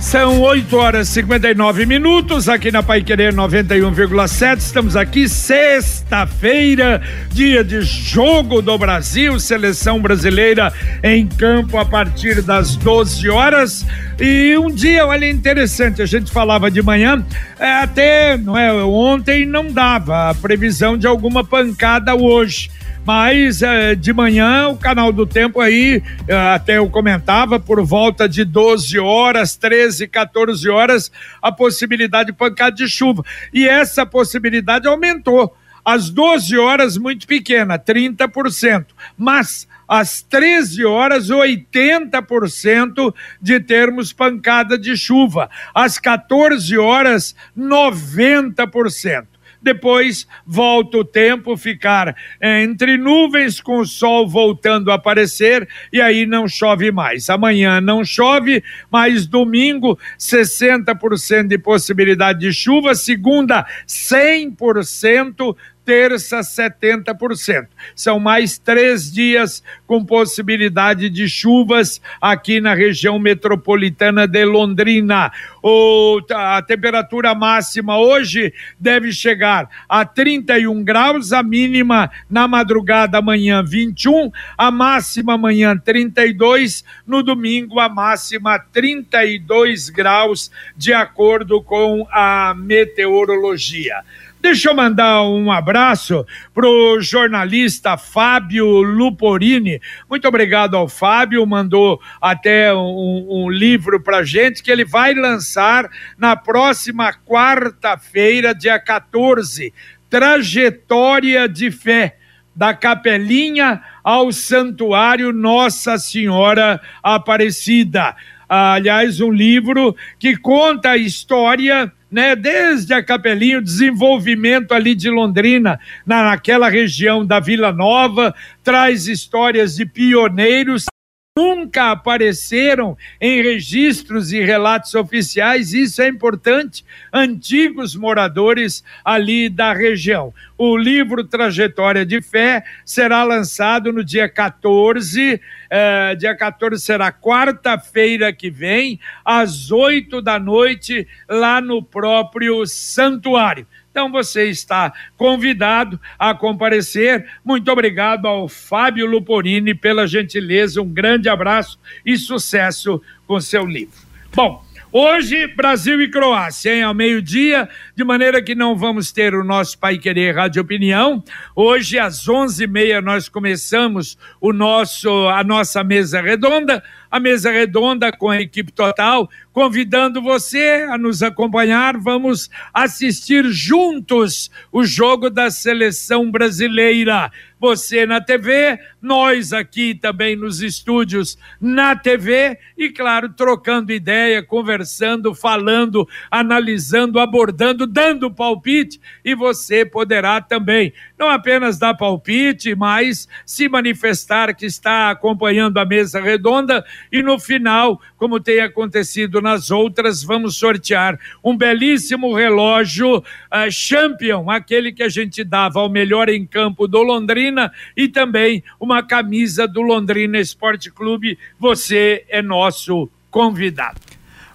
São 0.00 0.40
8 0.42 0.76
horas 0.76 1.08
e 1.08 1.12
59 1.14 1.86
minutos 1.86 2.48
aqui 2.48 2.70
na 2.70 2.82
Pai 2.82 3.02
Querer 3.02 3.34
91,7. 3.34 4.58
Estamos 4.58 4.94
aqui 4.94 5.28
sexta-feira, 5.28 7.02
dia 7.30 7.64
de 7.64 7.80
jogo 7.80 8.60
do 8.60 8.76
Brasil, 8.78 9.40
seleção 9.40 10.00
brasileira 10.00 10.72
em 11.02 11.26
campo 11.26 11.78
a 11.78 11.84
partir 11.84 12.42
das 12.42 12.76
12 12.76 13.28
horas. 13.28 13.86
E 14.20 14.56
um 14.58 14.70
dia, 14.70 15.06
olha, 15.06 15.28
interessante, 15.28 16.02
a 16.02 16.06
gente 16.06 16.30
falava 16.30 16.70
de 16.70 16.82
manhã, 16.82 17.24
é, 17.58 17.72
até 17.82 18.36
não 18.36 18.56
é, 18.56 18.72
ontem 18.84 19.46
não 19.46 19.72
dava 19.72 20.30
a 20.30 20.34
previsão 20.34 20.96
de 20.96 21.06
alguma 21.06 21.42
pancada 21.42 22.14
hoje 22.14 22.70
mas 23.06 23.62
é, 23.62 23.94
de 23.94 24.12
manhã 24.12 24.66
o 24.66 24.76
canal 24.76 25.12
do 25.12 25.24
tempo 25.24 25.60
aí, 25.60 26.02
é, 26.26 26.34
até 26.34 26.78
eu 26.78 26.90
comentava, 26.90 27.60
por 27.60 27.80
volta 27.86 28.28
de 28.28 28.44
12 28.44 28.98
horas, 28.98 29.54
13, 29.54 30.08
14 30.08 30.68
horas, 30.68 31.12
a 31.40 31.52
possibilidade 31.52 32.32
de 32.32 32.36
pancada 32.36 32.74
de 32.74 32.88
chuva. 32.88 33.22
E 33.54 33.68
essa 33.68 34.04
possibilidade 34.04 34.88
aumentou. 34.88 35.56
Às 35.84 36.10
12 36.10 36.58
horas, 36.58 36.98
muito 36.98 37.28
pequena, 37.28 37.78
30%. 37.78 38.86
Mas 39.16 39.68
às 39.86 40.20
13 40.22 40.84
horas, 40.84 41.28
80% 41.28 43.14
de 43.40 43.60
termos 43.60 44.12
pancada 44.12 44.76
de 44.76 44.96
chuva. 44.96 45.48
Às 45.72 45.96
14 45.96 46.76
horas, 46.76 47.36
90% 47.56 49.35
depois 49.66 50.28
volta 50.46 50.98
o 50.98 51.04
tempo 51.04 51.56
ficar 51.56 52.16
é, 52.40 52.62
entre 52.62 52.96
nuvens 52.96 53.60
com 53.60 53.80
o 53.80 53.86
sol 53.86 54.28
voltando 54.28 54.92
a 54.92 54.94
aparecer 54.94 55.68
e 55.92 56.00
aí 56.00 56.24
não 56.24 56.46
chove 56.46 56.92
mais. 56.92 57.28
Amanhã 57.28 57.80
não 57.80 58.04
chove, 58.04 58.62
mas 58.90 59.26
domingo 59.26 59.98
60% 60.18 61.48
de 61.48 61.58
possibilidade 61.58 62.38
de 62.38 62.52
chuva, 62.52 62.94
segunda 62.94 63.66
100% 63.86 65.56
terça 65.86 66.40
70%. 66.40 67.68
São 67.94 68.18
mais 68.18 68.58
três 68.58 69.10
dias 69.10 69.62
com 69.86 70.04
possibilidade 70.04 71.08
de 71.08 71.28
chuvas 71.28 72.02
aqui 72.20 72.60
na 72.60 72.74
região 72.74 73.20
metropolitana 73.20 74.26
de 74.26 74.44
Londrina. 74.44 75.30
O, 75.62 76.20
a 76.32 76.60
temperatura 76.60 77.34
máxima 77.36 77.98
hoje 77.98 78.52
deve 78.78 79.12
chegar 79.12 79.70
a 79.88 80.04
31 80.04 80.82
graus, 80.82 81.32
a 81.32 81.42
mínima 81.42 82.10
na 82.28 82.48
madrugada 82.48 83.18
amanhã 83.18 83.62
21, 83.62 84.30
a 84.58 84.70
máxima 84.72 85.34
amanhã 85.34 85.78
32, 85.78 86.84
no 87.06 87.22
domingo 87.22 87.78
a 87.78 87.88
máxima 87.88 88.58
32 88.58 89.88
graus, 89.88 90.50
de 90.76 90.92
acordo 90.92 91.62
com 91.62 92.06
a 92.10 92.54
meteorologia. 92.56 94.02
Deixa 94.46 94.70
eu 94.70 94.76
mandar 94.76 95.24
um 95.24 95.50
abraço 95.50 96.24
pro 96.54 97.00
jornalista 97.00 97.96
Fábio 97.96 98.80
Luporini. 98.80 99.82
Muito 100.08 100.28
obrigado 100.28 100.76
ao 100.76 100.88
Fábio, 100.88 101.44
mandou 101.44 102.00
até 102.22 102.72
um, 102.72 103.26
um 103.28 103.50
livro 103.50 104.00
pra 104.00 104.22
gente 104.22 104.62
que 104.62 104.70
ele 104.70 104.84
vai 104.84 105.14
lançar 105.14 105.90
na 106.16 106.36
próxima 106.36 107.12
quarta-feira, 107.12 108.54
dia 108.54 108.78
14. 108.78 109.74
Trajetória 110.08 111.48
de 111.48 111.72
Fé 111.72 112.16
da 112.54 112.72
Capelinha 112.72 113.82
ao 114.04 114.30
Santuário 114.30 115.32
Nossa 115.32 115.98
Senhora 115.98 116.80
Aparecida. 117.02 118.14
Aliás, 118.48 119.20
um 119.20 119.32
livro 119.32 119.96
que 120.20 120.36
conta 120.36 120.90
a 120.90 120.96
história 120.96 121.92
né, 122.10 122.36
desde 122.36 122.94
a 122.94 123.02
Capelinha, 123.02 123.58
o 123.58 123.62
desenvolvimento 123.62 124.72
ali 124.72 124.94
de 124.94 125.10
Londrina, 125.10 125.78
na, 126.04 126.24
naquela 126.24 126.68
região 126.68 127.24
da 127.26 127.40
Vila 127.40 127.72
Nova, 127.72 128.34
traz 128.62 129.08
histórias 129.08 129.76
de 129.76 129.84
pioneiros 129.84 130.86
nunca 131.36 131.90
apareceram 131.90 132.96
em 133.20 133.42
registros 133.42 134.32
e 134.32 134.40
relatos 134.40 134.94
oficiais, 134.94 135.74
isso 135.74 136.00
é 136.00 136.08
importante, 136.08 136.82
antigos 137.12 137.94
moradores 137.94 138.82
ali 139.04 139.50
da 139.50 139.74
região. 139.74 140.32
O 140.56 140.74
livro 140.74 141.22
Trajetória 141.22 142.06
de 142.06 142.22
Fé 142.22 142.64
será 142.86 143.22
lançado 143.22 143.92
no 143.92 144.02
dia 144.02 144.26
14, 144.30 145.38
eh, 145.68 146.14
dia 146.14 146.34
14 146.34 146.82
será 146.82 147.12
quarta-feira 147.12 148.32
que 148.32 148.48
vem, 148.48 148.98
às 149.22 149.70
8 149.70 150.22
da 150.22 150.38
noite, 150.38 151.06
lá 151.28 151.60
no 151.60 151.82
próprio 151.82 152.64
santuário. 152.64 153.66
Então 153.96 154.12
você 154.12 154.50
está 154.50 154.92
convidado 155.16 155.98
a 156.18 156.34
comparecer. 156.34 157.26
Muito 157.42 157.72
obrigado 157.72 158.26
ao 158.26 158.46
Fábio 158.46 159.06
Luporini 159.06 159.74
pela 159.74 160.06
gentileza. 160.06 160.82
Um 160.82 160.92
grande 160.92 161.30
abraço 161.30 161.78
e 162.04 162.14
sucesso 162.18 163.00
com 163.26 163.40
seu 163.40 163.64
livro. 163.64 163.96
Bom, 164.34 164.62
Hoje, 164.98 165.46
Brasil 165.48 166.00
e 166.00 166.08
Croácia, 166.08 166.74
hein? 166.74 166.82
Ao 166.82 166.94
meio-dia, 166.94 167.68
de 167.94 168.02
maneira 168.02 168.42
que 168.42 168.54
não 168.54 168.74
vamos 168.74 169.12
ter 169.12 169.34
o 169.34 169.44
nosso 169.44 169.78
Pai 169.78 169.98
Querer 169.98 170.34
Rádio 170.34 170.62
Opinião. 170.62 171.22
Hoje, 171.54 171.98
às 171.98 172.26
onze 172.26 172.64
e 172.64 172.66
meia, 172.66 173.02
nós 173.02 173.28
começamos 173.28 174.16
o 174.40 174.54
nosso, 174.54 175.10
a 175.28 175.44
nossa 175.44 175.84
mesa 175.84 176.22
redonda 176.22 176.82
a 177.10 177.20
mesa 177.20 177.50
redonda 177.50 178.12
com 178.12 178.28
a 178.28 178.40
equipe 178.40 178.72
total, 178.72 179.28
convidando 179.52 180.20
você 180.20 180.86
a 180.90 180.98
nos 180.98 181.22
acompanhar. 181.22 181.96
Vamos 181.96 182.50
assistir 182.74 183.44
juntos 183.46 184.50
o 184.72 184.84
jogo 184.84 185.30
da 185.30 185.50
seleção 185.50 186.30
brasileira. 186.30 187.30
Você 187.58 188.04
na 188.04 188.20
TV, 188.20 188.78
nós 189.06 189.52
aqui 189.52 189.94
também 189.94 190.34
nos 190.34 190.60
estúdios 190.60 191.38
na 191.60 191.94
TV 191.94 192.58
e, 192.76 192.90
claro, 192.90 193.28
trocando 193.28 193.92
ideia, 193.92 194.42
conversando, 194.42 195.32
falando, 195.32 196.06
analisando, 196.28 197.20
abordando, 197.20 197.86
dando 197.86 198.30
palpite 198.30 199.00
e 199.24 199.32
você 199.34 199.86
poderá 199.86 200.40
também 200.40 200.92
não 201.16 201.28
apenas 201.28 201.78
dar 201.78 201.94
palpite, 201.94 202.74
mas 202.74 203.28
se 203.46 203.68
manifestar 203.68 204.54
que 204.54 204.66
está 204.66 205.10
acompanhando 205.10 205.78
a 205.78 205.84
mesa 205.84 206.20
redonda 206.20 206.84
e 207.10 207.22
no 207.22 207.38
final, 207.38 208.00
como 208.18 208.40
tem 208.40 208.60
acontecido 208.60 209.40
nas 209.40 209.70
outras, 209.70 210.22
vamos 210.22 210.58
sortear 210.58 211.18
um 211.42 211.56
belíssimo 211.56 212.34
relógio 212.34 213.18
uh, 213.18 213.70
Champion, 213.70 214.50
aquele 214.50 214.92
que 214.92 215.02
a 215.02 215.08
gente 215.08 215.44
dava 215.44 215.80
ao 215.80 215.88
melhor 215.88 216.28
em 216.28 216.44
campo 216.44 216.88
do 216.88 217.02
Londrina 217.02 217.72
e 217.96 218.08
também 218.08 218.64
uma 218.80 218.95
camisa 219.02 219.66
do 219.66 219.82
Londrina 219.82 220.38
Esporte 220.38 220.90
Clube. 220.90 221.38
Você 221.58 222.24
é 222.28 222.42
nosso 222.42 223.08
convidado. 223.30 224.00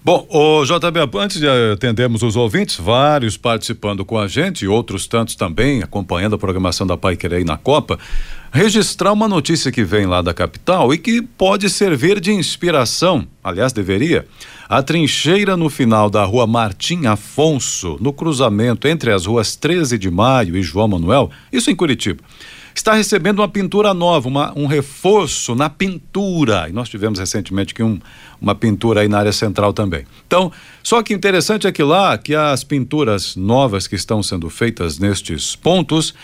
Bom, 0.04 0.26
o 0.28 0.64
JB, 0.64 1.16
antes 1.16 1.38
de 1.38 1.46
atendermos 1.48 2.24
os 2.24 2.34
ouvintes, 2.34 2.76
vários 2.76 3.36
participando 3.36 4.04
com 4.04 4.18
a 4.18 4.26
gente, 4.26 4.66
outros 4.66 5.06
tantos 5.06 5.36
também 5.36 5.80
acompanhando 5.80 6.34
a 6.34 6.38
programação 6.38 6.84
da 6.84 6.96
Pai 6.96 7.16
Querer 7.16 7.44
na 7.44 7.56
Copa, 7.56 8.00
registrar 8.52 9.12
uma 9.12 9.28
notícia 9.28 9.70
que 9.70 9.84
vem 9.84 10.04
lá 10.04 10.20
da 10.20 10.34
capital 10.34 10.92
e 10.92 10.98
que 10.98 11.22
pode 11.22 11.70
servir 11.70 12.18
de 12.18 12.32
inspiração, 12.32 13.24
aliás, 13.44 13.72
deveria. 13.72 14.26
A 14.68 14.82
trincheira 14.82 15.56
no 15.56 15.70
final 15.70 16.10
da 16.10 16.24
rua 16.24 16.48
Martim 16.48 17.06
Afonso, 17.06 17.96
no 18.00 18.12
cruzamento 18.12 18.88
entre 18.88 19.12
as 19.12 19.26
ruas 19.26 19.54
13 19.54 19.96
de 19.98 20.10
Maio 20.10 20.56
e 20.56 20.64
João 20.64 20.88
Manuel, 20.88 21.30
isso 21.52 21.70
em 21.70 21.76
Curitiba 21.76 22.24
está 22.74 22.94
recebendo 22.94 23.40
uma 23.40 23.48
pintura 23.48 23.92
nova, 23.92 24.28
uma, 24.28 24.52
um 24.56 24.66
reforço 24.66 25.54
na 25.54 25.68
pintura. 25.68 26.68
E 26.68 26.72
nós 26.72 26.88
tivemos 26.88 27.18
recentemente 27.18 27.74
que 27.74 27.82
um, 27.82 27.98
uma 28.40 28.54
pintura 28.54 29.00
aí 29.00 29.08
na 29.08 29.18
área 29.18 29.32
central 29.32 29.72
também. 29.72 30.04
Então, 30.26 30.50
só 30.82 31.02
que 31.02 31.14
interessante 31.14 31.66
é 31.66 31.72
que 31.72 31.82
lá 31.82 32.16
que 32.16 32.34
as 32.34 32.64
pinturas 32.64 33.36
novas 33.36 33.86
que 33.86 33.94
estão 33.94 34.22
sendo 34.22 34.48
feitas 34.48 34.98
nestes 34.98 35.54
pontos 35.54 36.14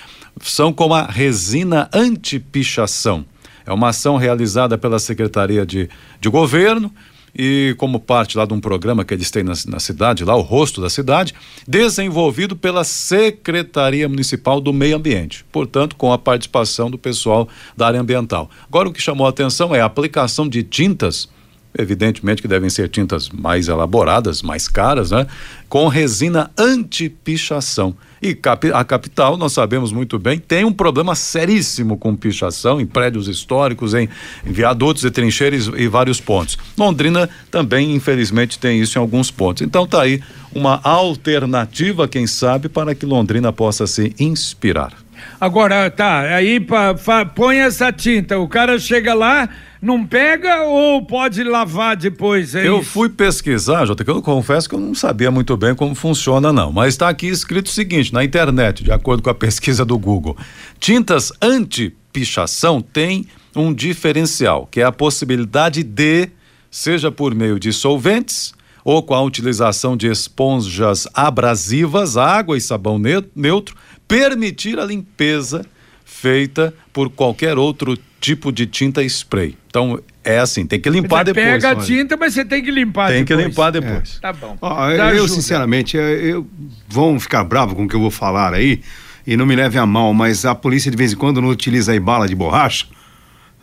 são 0.42 0.72
com 0.72 0.92
a 0.94 1.02
resina 1.02 1.88
anti-pichação. 1.92 3.24
É 3.66 3.72
uma 3.72 3.88
ação 3.88 4.16
realizada 4.16 4.78
pela 4.78 4.98
Secretaria 4.98 5.66
de, 5.66 5.90
de 6.20 6.28
Governo 6.28 6.92
e 7.38 7.76
como 7.78 8.00
parte 8.00 8.36
lá 8.36 8.44
de 8.44 8.52
um 8.52 8.60
programa 8.60 9.04
que 9.04 9.14
eles 9.14 9.30
têm 9.30 9.44
na, 9.44 9.52
na, 9.68 9.78
cidade, 9.78 10.24
lá 10.24 10.34
o 10.34 10.40
rosto 10.40 10.80
da 10.80 10.90
cidade, 10.90 11.32
desenvolvido 11.66 12.56
pela 12.56 12.82
Secretaria 12.82 14.08
Municipal 14.08 14.60
do 14.60 14.72
Meio 14.72 14.96
Ambiente, 14.96 15.44
portanto, 15.52 15.94
com 15.94 16.12
a 16.12 16.18
participação 16.18 16.90
do 16.90 16.98
pessoal 16.98 17.48
da 17.76 17.86
área 17.86 18.00
ambiental. 18.00 18.50
Agora 18.66 18.88
o 18.88 18.92
que 18.92 19.00
chamou 19.00 19.26
a 19.26 19.30
atenção 19.30 19.72
é 19.72 19.80
a 19.80 19.84
aplicação 19.84 20.48
de 20.48 20.64
tintas 20.64 21.28
evidentemente 21.78 22.42
que 22.42 22.48
devem 22.48 22.68
ser 22.68 22.88
tintas 22.88 23.28
mais 23.30 23.68
elaboradas, 23.68 24.42
mais 24.42 24.66
caras, 24.68 25.12
né? 25.12 25.26
Com 25.68 25.86
resina 25.86 26.50
anti-pichação. 26.58 27.94
E 28.20 28.36
a 28.74 28.84
capital, 28.84 29.36
nós 29.36 29.52
sabemos 29.52 29.92
muito 29.92 30.18
bem, 30.18 30.40
tem 30.40 30.64
um 30.64 30.72
problema 30.72 31.14
seríssimo 31.14 31.96
com 31.96 32.16
pichação 32.16 32.80
em 32.80 32.86
prédios 32.86 33.28
históricos, 33.28 33.94
em, 33.94 34.08
viadutos 34.44 35.04
e 35.04 35.10
trincheiras 35.10 35.70
e 35.76 35.86
vários 35.86 36.20
pontos. 36.20 36.58
Londrina 36.76 37.30
também, 37.48 37.94
infelizmente, 37.94 38.58
tem 38.58 38.80
isso 38.80 38.98
em 38.98 39.00
alguns 39.00 39.30
pontos. 39.30 39.62
Então 39.62 39.86
tá 39.86 40.02
aí 40.02 40.20
uma 40.52 40.80
alternativa, 40.82 42.08
quem 42.08 42.26
sabe, 42.26 42.68
para 42.68 42.92
que 42.94 43.06
Londrina 43.06 43.52
possa 43.52 43.86
se 43.86 44.12
inspirar. 44.18 44.92
Agora, 45.40 45.88
tá, 45.90 46.20
aí 46.20 46.58
pa, 46.58 46.94
põe 47.24 47.58
essa 47.58 47.92
tinta, 47.92 48.38
o 48.38 48.48
cara 48.48 48.78
chega 48.78 49.14
lá, 49.14 49.48
não 49.80 50.04
pega 50.04 50.62
ou 50.62 51.04
pode 51.04 51.42
lavar 51.44 51.96
depois? 51.96 52.54
É 52.54 52.66
eu 52.66 52.80
isso? 52.80 52.90
fui 52.90 53.08
pesquisar, 53.08 53.86
Jota, 53.86 54.04
que 54.04 54.10
eu 54.10 54.20
confesso 54.20 54.68
que 54.68 54.74
eu 54.74 54.80
não 54.80 54.94
sabia 54.94 55.30
muito 55.30 55.56
bem 55.56 55.74
como 55.74 55.94
funciona, 55.94 56.52
não. 56.52 56.72
Mas 56.72 56.94
está 56.94 57.08
aqui 57.08 57.28
escrito 57.28 57.66
o 57.66 57.70
seguinte: 57.70 58.12
na 58.12 58.24
internet, 58.24 58.82
de 58.82 58.92
acordo 58.92 59.22
com 59.22 59.30
a 59.30 59.34
pesquisa 59.36 59.84
do 59.84 59.98
Google, 59.98 60.36
tintas 60.78 61.32
anti-pichação 61.40 62.80
têm 62.80 63.26
um 63.54 63.72
diferencial, 63.72 64.66
que 64.70 64.80
é 64.80 64.84
a 64.84 64.92
possibilidade 64.92 65.82
de, 65.82 66.28
seja 66.70 67.10
por 67.10 67.34
meio 67.34 67.58
de 67.58 67.72
solventes 67.72 68.52
ou 68.84 69.02
com 69.02 69.14
a 69.14 69.22
utilização 69.22 69.96
de 69.96 70.06
esponjas 70.10 71.06
abrasivas, 71.12 72.16
água 72.16 72.56
e 72.56 72.60
sabão 72.60 72.98
neutro, 73.34 73.76
permitir 74.06 74.78
a 74.78 74.84
limpeza 74.84 75.66
feita 76.04 76.72
por 76.92 77.10
qualquer 77.10 77.58
outro 77.58 77.98
tipo 78.20 78.52
de 78.52 78.66
tinta 78.66 79.02
spray. 79.04 79.56
Então, 79.66 80.00
é 80.24 80.38
assim, 80.38 80.66
tem 80.66 80.80
que 80.80 80.90
limpar 80.90 81.18
você 81.18 81.32
depois. 81.32 81.46
Pega 81.46 81.70
a 81.70 81.76
tinta, 81.76 82.16
mas 82.16 82.34
você 82.34 82.44
tem 82.44 82.62
que 82.62 82.70
limpar 82.70 83.08
tem 83.08 83.24
depois. 83.24 83.38
Tem 83.38 83.46
que 83.46 83.50
limpar 83.50 83.70
depois. 83.70 84.16
É. 84.16 84.20
Tá 84.20 84.32
bom. 84.32 84.56
Ah, 84.60 84.90
eu, 84.90 85.02
ajuda. 85.02 85.28
sinceramente, 85.28 85.96
eu, 85.96 86.02
eu, 86.02 86.46
vão 86.88 87.18
ficar 87.18 87.44
bravos 87.44 87.74
com 87.74 87.84
o 87.84 87.88
que 87.88 87.94
eu 87.94 88.00
vou 88.00 88.10
falar 88.10 88.54
aí, 88.54 88.80
e 89.26 89.36
não 89.36 89.46
me 89.46 89.54
leve 89.54 89.78
a 89.78 89.86
mal, 89.86 90.12
mas 90.14 90.44
a 90.44 90.54
polícia 90.54 90.90
de 90.90 90.96
vez 90.96 91.12
em 91.12 91.16
quando 91.16 91.40
não 91.40 91.48
utiliza 91.48 91.92
aí 91.92 92.00
bala 92.00 92.26
de 92.26 92.34
borracha. 92.34 92.86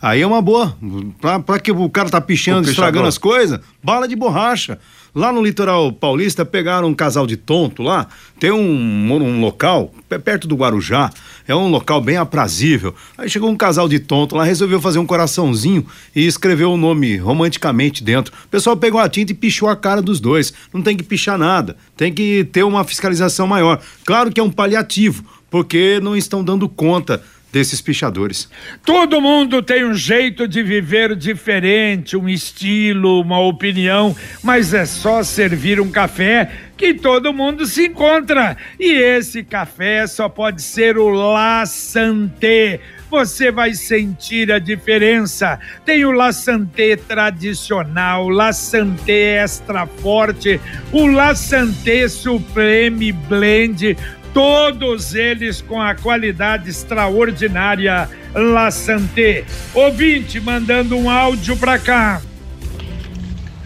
Aí 0.02 0.22
é 0.22 0.28
uma 0.28 0.42
boa. 0.42 0.78
Pra, 1.19 1.40
pra 1.40 1.60
que 1.60 1.72
o 1.72 1.90
cara 1.90 2.10
tá 2.10 2.22
pichando, 2.22 2.69
estragando 2.69 3.08
as 3.08 3.18
coisas, 3.18 3.60
bala 3.84 4.08
de 4.08 4.16
borracha. 4.16 4.78
Lá 5.15 5.31
no 5.31 5.41
litoral 5.41 5.94
paulista 5.94 6.44
pegaram 6.44 6.89
um 6.89 6.94
casal 6.94 7.25
de 7.25 7.38
tonto 7.38 7.81
lá. 7.81 8.06
Tem 8.38 8.51
um, 8.51 9.13
um 9.13 9.39
local 9.39 9.94
perto 10.25 10.45
do 10.45 10.57
Guarujá. 10.57 11.09
É 11.47 11.56
um 11.56 11.69
local 11.69 12.01
bem 12.01 12.17
aprazível. 12.17 12.94
Aí 13.17 13.29
chegou 13.29 13.50
um 13.50 13.56
casal 13.56 13.88
de 13.88 13.97
tonto 13.97 14.35
lá, 14.35 14.44
resolveu 14.44 14.81
fazer 14.81 15.00
um 15.00 15.06
coraçãozinho 15.06 15.85
e 16.13 16.27
escreveu 16.27 16.69
o 16.73 16.77
nome 16.77 17.15
romanticamente 17.15 18.03
dentro. 18.03 18.33
O 18.44 18.50
pessoal 18.50 18.75
pegou 18.75 19.00
a 19.00 19.07
tinta 19.07 19.31
e 19.31 19.35
pichou 19.35 19.69
a 19.69 19.75
cara 19.77 20.01
dos 20.01 20.19
dois. 20.19 20.53
Não 20.73 20.81
tem 20.81 20.97
que 20.97 21.03
pichar 21.03 21.38
nada. 21.38 21.77
Tem 21.95 22.13
que 22.13 22.44
ter 22.51 22.63
uma 22.63 22.83
fiscalização 22.83 23.47
maior. 23.47 23.81
Claro 24.03 24.29
que 24.29 24.41
é 24.41 24.44
um 24.44 24.51
paliativo, 24.51 25.23
porque 25.50 25.97
não 26.03 26.17
estão 26.17 26.44
dando 26.44 26.67
conta 26.67 27.23
desses 27.56 27.80
pichadores. 27.80 28.50
Todo 28.84 29.22
mundo 29.22 29.63
tem 29.63 29.86
um 29.86 29.94
jeito 29.94 30.46
de 30.46 30.62
viver 30.62 31.16
diferente, 31.16 32.18
um 32.18 32.28
estilo, 32.28 33.22
uma 33.22 33.40
opinião, 33.40 34.13
mas 34.44 34.74
é 34.74 34.86
só 34.86 35.24
servir 35.24 35.80
um 35.80 35.90
café 35.90 36.52
que 36.75 36.94
todo 36.94 37.31
mundo 37.31 37.66
se 37.66 37.86
encontra. 37.86 38.57
E 38.78 38.92
esse 38.92 39.42
café 39.42 40.06
só 40.06 40.28
pode 40.28 40.62
ser 40.62 40.98
o 40.98 41.07
La 41.07 41.66
Santé 41.66 42.81
você 43.10 43.52
vai 43.52 43.74
sentir 43.74 44.51
a 44.51 44.60
diferença. 44.60 45.58
Tem 45.86 46.04
o 46.04 46.12
La 46.12 46.34
Santé 46.34 46.98
tradicional, 46.98 48.28
La 48.30 48.51
Santé 48.51 49.44
extra 49.44 49.86
forte, 49.86 50.60
o 50.92 51.08
La 51.08 51.34
Santé 51.34 52.10
Supreme 52.10 53.13
Blend, 53.13 53.96
todos 54.36 55.16
eles 55.16 55.62
com 55.62 55.82
a 55.82 55.96
qualidade 55.96 56.70
extraordinária 56.70 58.10
La 58.34 58.70
Santé. 58.70 59.46
Ouvinte 59.74 60.42
mandando 60.42 60.98
um 60.98 61.10
áudio 61.10 61.56
para 61.56 61.80
cá. 61.80 62.22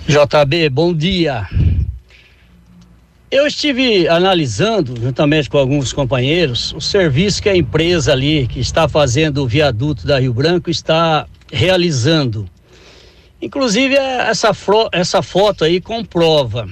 JB, 0.08 0.70
bom 0.70 0.94
dia. 0.94 1.48
Eu 3.32 3.48
estive 3.48 4.08
analisando, 4.08 4.94
juntamente 5.02 5.50
com 5.50 5.58
alguns 5.58 5.92
companheiros, 5.92 6.72
o 6.74 6.82
serviço 6.82 7.42
que 7.42 7.50
a 7.50 7.56
empresa 7.56 8.12
ali 8.12 8.46
que 8.46 8.60
está 8.60 8.88
fazendo 8.88 9.44
o 9.44 9.48
viaduto 9.48 10.06
da 10.06 10.20
Rio 10.20 10.36
Branco 10.36 10.70
está 10.70 11.26
realizando. 11.52 12.48
Inclusive, 13.42 13.96
essa, 13.96 14.52
essa 14.92 15.24
foto 15.24 15.64
aí 15.64 15.82
comprova. 15.82 16.70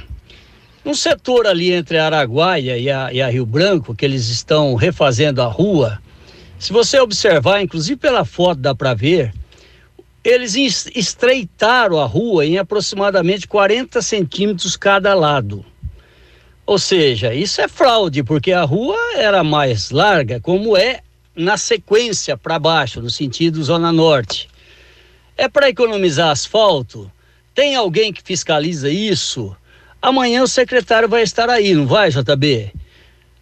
No 0.88 0.95
setor 0.95 1.45
ali 1.45 1.74
entre 1.74 1.98
a 1.98 2.06
Araguaia 2.06 2.78
e 2.78 2.89
a, 2.89 3.12
e 3.12 3.22
a 3.22 3.28
Rio 3.28 3.45
Branco, 3.45 3.94
que 3.94 4.06
eles 4.06 4.30
estão 4.30 4.74
refazendo 4.74 5.42
a 5.42 5.45
rua, 5.45 6.01
se 6.57 6.72
você 6.72 6.98
observar, 6.98 7.62
inclusive 7.62 7.98
pela 7.98 8.24
foto 8.24 8.62
dá 8.62 8.74
para 8.74 8.94
ver, 8.94 9.34
eles 10.24 10.56
estreitaram 10.95 12.00
a 12.00 12.06
rua 12.06 12.45
em 12.45 12.57
aproximadamente 12.57 13.50
40 13.50 14.01
centímetros 14.01 14.78
cada 14.78 15.13
lado. 15.13 15.66
Ou 16.66 16.80
seja, 16.80 17.34
isso 17.34 17.60
é 17.60 17.68
fraude, 17.68 18.24
porque 18.24 18.54
a 18.54 18.63
rua 18.63 18.98
era 19.18 19.44
mais 19.44 19.92
larga, 19.92 20.39
como 20.39 20.78
é 20.78 21.01
na 21.36 21.57
sequência 21.57 22.38
para 22.38 22.57
baixo, 22.57 23.01
no 23.01 23.10
sentido 23.10 23.62
Zona 23.62 23.92
Norte. 23.92 24.48
É 25.36 25.50
para 25.50 25.68
economizar 25.68 26.30
asfalto? 26.30 27.12
Tem 27.54 27.75
alguém 27.75 28.13
que 28.13 28.24
fiscaliza 28.24 28.89
isso? 28.89 29.54
Amanhã 30.02 30.44
o 30.44 30.48
secretário 30.48 31.10
vai 31.10 31.24
estar 31.24 31.50
aí, 31.50 31.74
não 31.74 31.88
vai, 31.88 32.10
JB? 32.10 32.72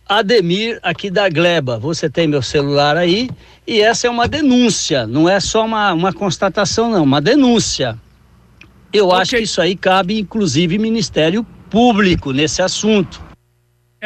Ademir 0.07 0.79
aqui 0.83 1.09
da 1.09 1.27
Gleba. 1.27 1.77
Você 1.79 2.09
tem 2.09 2.27
meu 2.27 2.41
celular 2.41 2.95
aí 2.95 3.29
e 3.67 3.81
essa 3.81 4.07
é 4.07 4.09
uma 4.09 4.27
denúncia, 4.27 5.07
não 5.07 5.27
é 5.27 5.39
só 5.39 5.65
uma, 5.65 5.91
uma 5.93 6.13
constatação, 6.13 6.89
não, 6.89 7.03
uma 7.03 7.19
denúncia. 7.19 7.99
Eu 8.93 9.07
okay. 9.07 9.19
acho 9.19 9.35
que 9.35 9.41
isso 9.41 9.61
aí 9.61 9.75
cabe, 9.75 10.19
inclusive, 10.19 10.77
Ministério 10.77 11.45
Público 11.69 12.31
nesse 12.31 12.61
assunto. 12.61 13.24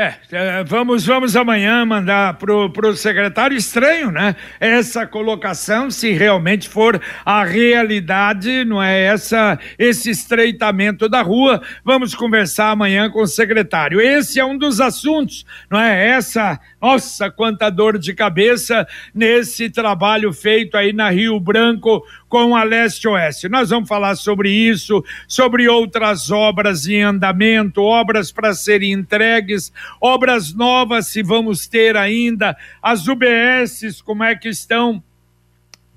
É, 0.01 0.15
é, 0.31 0.63
vamos, 0.63 1.05
vamos 1.05 1.35
amanhã 1.35 1.85
mandar 1.85 2.35
pro, 2.35 2.69
pro 2.69 2.95
secretário 2.95 3.57
estranho, 3.57 4.09
né? 4.09 4.33
Essa 4.57 5.05
colocação, 5.05 5.91
se 5.91 6.13
realmente 6.13 6.69
for 6.69 7.01
a 7.25 7.43
realidade, 7.43 8.63
não 8.63 8.81
é 8.81 8.97
essa 8.97 9.59
esse 9.77 10.09
estreitamento 10.09 11.09
da 11.09 11.21
rua. 11.21 11.61
Vamos 11.83 12.15
conversar 12.15 12.69
amanhã 12.69 13.09
com 13.09 13.23
o 13.23 13.27
secretário. 13.27 13.99
Esse 13.99 14.39
é 14.39 14.45
um 14.45 14.57
dos 14.57 14.79
assuntos, 14.79 15.45
não 15.69 15.77
é? 15.77 16.11
Essa, 16.11 16.57
nossa, 16.81 17.29
quanta 17.29 17.69
dor 17.69 17.99
de 17.99 18.13
cabeça 18.13 18.87
nesse 19.13 19.69
trabalho 19.69 20.31
feito 20.31 20.77
aí 20.77 20.93
na 20.93 21.09
Rio 21.09 21.37
Branco 21.41 22.05
com 22.29 22.55
a 22.55 22.63
Leste 22.63 23.07
Oeste. 23.07 23.49
Nós 23.49 23.71
vamos 23.71 23.89
falar 23.89 24.15
sobre 24.15 24.51
isso, 24.51 25.03
sobre 25.27 25.67
outras 25.67 26.29
obras 26.29 26.87
em 26.87 27.01
andamento, 27.01 27.81
obras 27.81 28.31
para 28.31 28.53
serem 28.53 28.91
entregues, 28.93 29.73
obras 29.99 30.53
novas 30.53 31.07
se 31.07 31.23
vamos 31.23 31.67
ter 31.67 31.97
ainda, 31.97 32.55
as 32.81 33.07
UBSs, 33.07 34.01
como 34.01 34.23
é 34.23 34.35
que 34.35 34.47
estão 34.47 35.03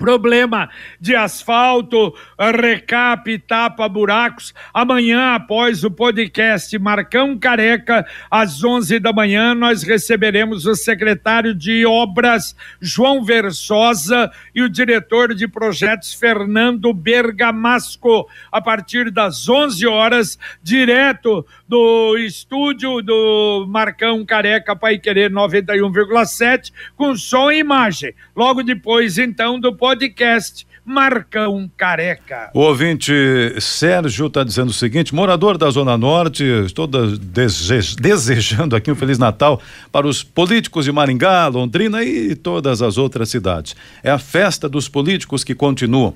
problema 0.02 0.68
de 1.00 1.14
asfalto, 1.14 2.12
recap, 2.36 3.38
tapa 3.38 3.88
buracos. 3.88 4.52
Amanhã, 4.74 5.36
após 5.36 5.84
o 5.84 5.90
podcast 5.92 6.76
Marcão 6.76 7.38
Careca, 7.38 8.04
às 8.28 8.64
11 8.64 8.98
da 8.98 9.12
manhã, 9.12 9.54
nós 9.54 9.84
receberemos 9.84 10.66
o 10.66 10.74
secretário 10.74 11.54
de 11.54 11.86
Obras, 11.86 12.56
João 12.80 13.22
Versosa, 13.22 14.28
e 14.52 14.60
o 14.60 14.68
diretor 14.68 15.36
de 15.36 15.46
projetos, 15.46 16.12
Fernando 16.12 16.92
Bergamasco, 16.92 18.28
a 18.50 18.60
partir 18.60 19.08
das 19.08 19.48
11 19.48 19.86
horas, 19.86 20.36
direto 20.60 21.46
do 21.72 22.18
estúdio 22.18 23.00
do 23.00 23.64
Marcão 23.66 24.22
Careca 24.26 24.76
Pai 24.76 24.98
Querer 24.98 25.30
91,7, 25.30 26.70
com 26.94 27.16
som 27.16 27.50
e 27.50 27.60
imagem. 27.60 28.12
Logo 28.36 28.62
depois, 28.62 29.16
então, 29.16 29.58
do 29.58 29.74
podcast 29.74 30.66
Marcão 30.84 31.70
Careca. 31.74 32.50
O 32.52 32.60
ouvinte 32.60 33.10
Sérgio 33.58 34.26
está 34.26 34.44
dizendo 34.44 34.68
o 34.68 34.74
seguinte: 34.74 35.14
morador 35.14 35.56
da 35.56 35.70
Zona 35.70 35.96
Norte, 35.96 36.44
estou 36.66 36.86
dese 36.86 37.96
desejando 37.96 38.76
aqui 38.76 38.90
um 38.90 38.94
Feliz 38.94 39.18
Natal 39.18 39.58
para 39.90 40.06
os 40.06 40.22
políticos 40.22 40.84
de 40.84 40.92
Maringá, 40.92 41.46
Londrina 41.46 42.04
e 42.04 42.34
todas 42.34 42.82
as 42.82 42.98
outras 42.98 43.30
cidades. 43.30 43.74
É 44.02 44.10
a 44.10 44.18
festa 44.18 44.68
dos 44.68 44.90
políticos 44.90 45.42
que 45.42 45.54
continuam. 45.54 46.12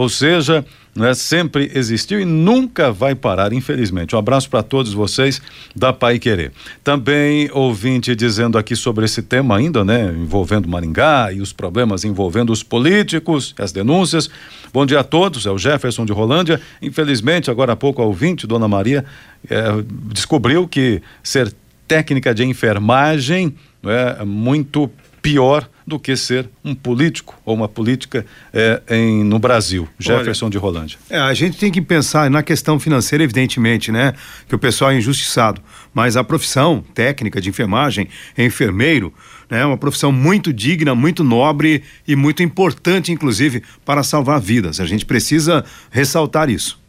Ou 0.00 0.08
seja, 0.08 0.64
né, 0.96 1.12
sempre 1.12 1.70
existiu 1.74 2.18
e 2.18 2.24
nunca 2.24 2.90
vai 2.90 3.14
parar, 3.14 3.52
infelizmente. 3.52 4.16
Um 4.16 4.18
abraço 4.18 4.48
para 4.48 4.62
todos 4.62 4.94
vocês 4.94 5.42
da 5.76 5.92
Pai 5.92 6.18
Querer. 6.18 6.52
Também 6.82 7.50
ouvinte 7.52 8.16
dizendo 8.16 8.56
aqui 8.56 8.74
sobre 8.74 9.04
esse 9.04 9.20
tema 9.20 9.58
ainda, 9.58 9.84
né, 9.84 10.06
envolvendo 10.06 10.66
Maringá 10.66 11.30
e 11.34 11.42
os 11.42 11.52
problemas 11.52 12.02
envolvendo 12.02 12.50
os 12.50 12.62
políticos, 12.62 13.54
as 13.58 13.72
denúncias. 13.72 14.30
Bom 14.72 14.86
dia 14.86 15.00
a 15.00 15.04
todos, 15.04 15.44
é 15.44 15.50
o 15.50 15.58
Jefferson 15.58 16.06
de 16.06 16.14
Rolândia. 16.14 16.58
Infelizmente, 16.80 17.50
agora 17.50 17.74
há 17.74 17.76
pouco 17.76 18.00
a 18.00 18.06
ouvinte, 18.06 18.46
Dona 18.46 18.66
Maria, 18.66 19.04
é, 19.50 19.84
descobriu 20.10 20.66
que 20.66 21.02
ser 21.22 21.54
técnica 21.86 22.34
de 22.34 22.42
enfermagem 22.42 23.54
é 23.84 24.24
muito 24.24 24.90
pior 25.20 25.68
do 25.86 25.98
que 25.98 26.16
ser 26.16 26.48
um 26.64 26.74
político 26.74 27.38
ou 27.44 27.54
uma 27.54 27.68
política 27.68 28.24
é, 28.52 28.82
em, 28.90 29.24
no 29.24 29.38
Brasil. 29.38 29.88
Jefferson 29.98 30.46
Olha, 30.46 30.52
de 30.52 30.58
Rolândia. 30.58 30.98
É, 31.08 31.18
a 31.18 31.34
gente 31.34 31.58
tem 31.58 31.70
que 31.70 31.80
pensar 31.80 32.30
na 32.30 32.42
questão 32.42 32.78
financeira, 32.78 33.24
evidentemente, 33.24 33.90
né? 33.90 34.14
Que 34.48 34.54
o 34.54 34.58
pessoal 34.58 34.90
é 34.90 34.96
injustiçado. 34.96 35.60
Mas 35.92 36.16
a 36.16 36.24
profissão 36.24 36.84
técnica 36.94 37.40
de 37.40 37.48
enfermagem, 37.48 38.08
enfermeiro, 38.38 39.12
né, 39.50 39.60
é 39.60 39.66
uma 39.66 39.76
profissão 39.76 40.12
muito 40.12 40.52
digna, 40.52 40.94
muito 40.94 41.24
nobre 41.24 41.82
e 42.06 42.14
muito 42.14 42.42
importante, 42.42 43.10
inclusive, 43.10 43.62
para 43.84 44.02
salvar 44.02 44.40
vidas. 44.40 44.80
A 44.80 44.86
gente 44.86 45.04
precisa 45.04 45.64
ressaltar 45.90 46.48
isso. 46.48 46.79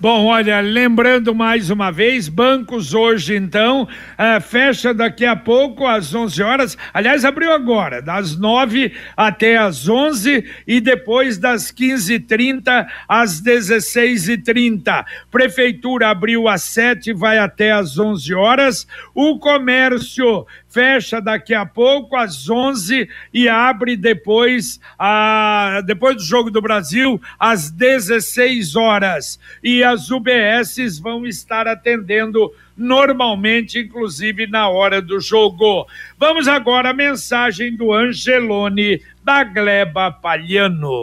Bom, 0.00 0.26
olha, 0.26 0.60
lembrando 0.60 1.34
mais 1.34 1.70
uma 1.70 1.90
vez, 1.90 2.28
bancos 2.28 2.94
hoje 2.94 3.34
então, 3.34 3.82
uh, 3.82 4.40
fecha 4.40 4.94
daqui 4.94 5.26
a 5.26 5.34
pouco 5.34 5.84
às 5.84 6.14
11 6.14 6.40
horas, 6.40 6.78
aliás, 6.94 7.24
abriu 7.24 7.50
agora, 7.50 8.00
das 8.00 8.36
9 8.36 8.92
até 9.16 9.56
às 9.56 9.88
11 9.88 10.44
e 10.68 10.80
depois 10.80 11.36
das 11.36 11.72
15h30 11.72 12.86
às 13.08 13.42
16h30. 13.42 15.04
Prefeitura 15.32 16.10
abriu 16.10 16.46
às 16.46 16.62
7 16.62 17.12
vai 17.12 17.38
até 17.38 17.72
às 17.72 17.98
11 17.98 18.32
horas. 18.34 18.86
O 19.12 19.40
comércio 19.40 20.46
fecha 20.68 21.20
daqui 21.20 21.54
a 21.54 21.64
pouco 21.64 22.16
às 22.16 22.48
11 22.48 23.08
e 23.32 23.48
abre 23.48 23.96
depois 23.96 24.78
a 24.98 25.82
depois 25.86 26.16
do 26.16 26.22
jogo 26.22 26.50
do 26.50 26.60
Brasil 26.60 27.20
às 27.38 27.70
16 27.70 28.76
horas 28.76 29.38
e 29.62 29.82
as 29.82 30.10
UBSs 30.10 30.98
vão 31.00 31.26
estar 31.26 31.66
atendendo 31.66 32.52
normalmente, 32.76 33.80
inclusive 33.80 34.46
na 34.46 34.68
hora 34.68 35.02
do 35.02 35.20
jogo. 35.20 35.86
Vamos 36.16 36.46
agora 36.46 36.90
à 36.90 36.94
mensagem 36.94 37.74
do 37.74 37.92
Angelone 37.92 39.02
da 39.24 39.42
Gleba 39.42 40.12
Palhano. 40.12 41.02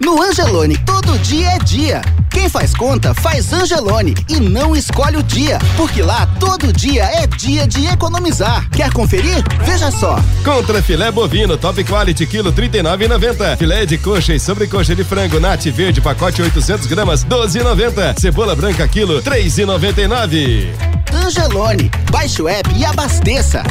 No 0.00 0.20
Angelone, 0.22 0.76
todo 0.84 1.18
dia 1.18 1.50
é 1.50 1.58
dia. 1.58 2.23
Quem 2.34 2.48
faz 2.48 2.74
conta, 2.74 3.14
faz 3.14 3.52
Angelone 3.52 4.12
e 4.28 4.40
não 4.40 4.74
escolhe 4.74 5.16
o 5.16 5.22
dia, 5.22 5.56
porque 5.76 6.02
lá 6.02 6.26
todo 6.40 6.72
dia 6.72 7.04
é 7.04 7.28
dia 7.28 7.64
de 7.64 7.86
economizar. 7.86 8.68
Quer 8.70 8.92
conferir? 8.92 9.42
Veja 9.64 9.88
só. 9.92 10.18
Contra 10.44 10.82
filé 10.82 11.12
bovino 11.12 11.56
top 11.56 11.84
quality 11.84 12.26
quilo 12.26 12.52
39,90. 12.52 13.56
Filé 13.56 13.86
de 13.86 13.96
coxa 13.98 14.34
e 14.34 14.40
sobrecoxa 14.40 14.96
de 14.96 15.04
frango 15.04 15.38
nat 15.38 15.64
verde 15.70 16.00
pacote 16.00 16.42
800 16.42 16.86
gramas 16.88 17.24
12,90. 17.24 18.18
Cebola 18.18 18.56
branca 18.56 18.86
quilo 18.88 19.22
3,99. 19.22 20.66
Angelone, 21.14 21.88
baixe 22.10 22.42
o 22.42 22.48
app 22.48 22.68
e 22.76 22.84
abasteça 22.84 23.62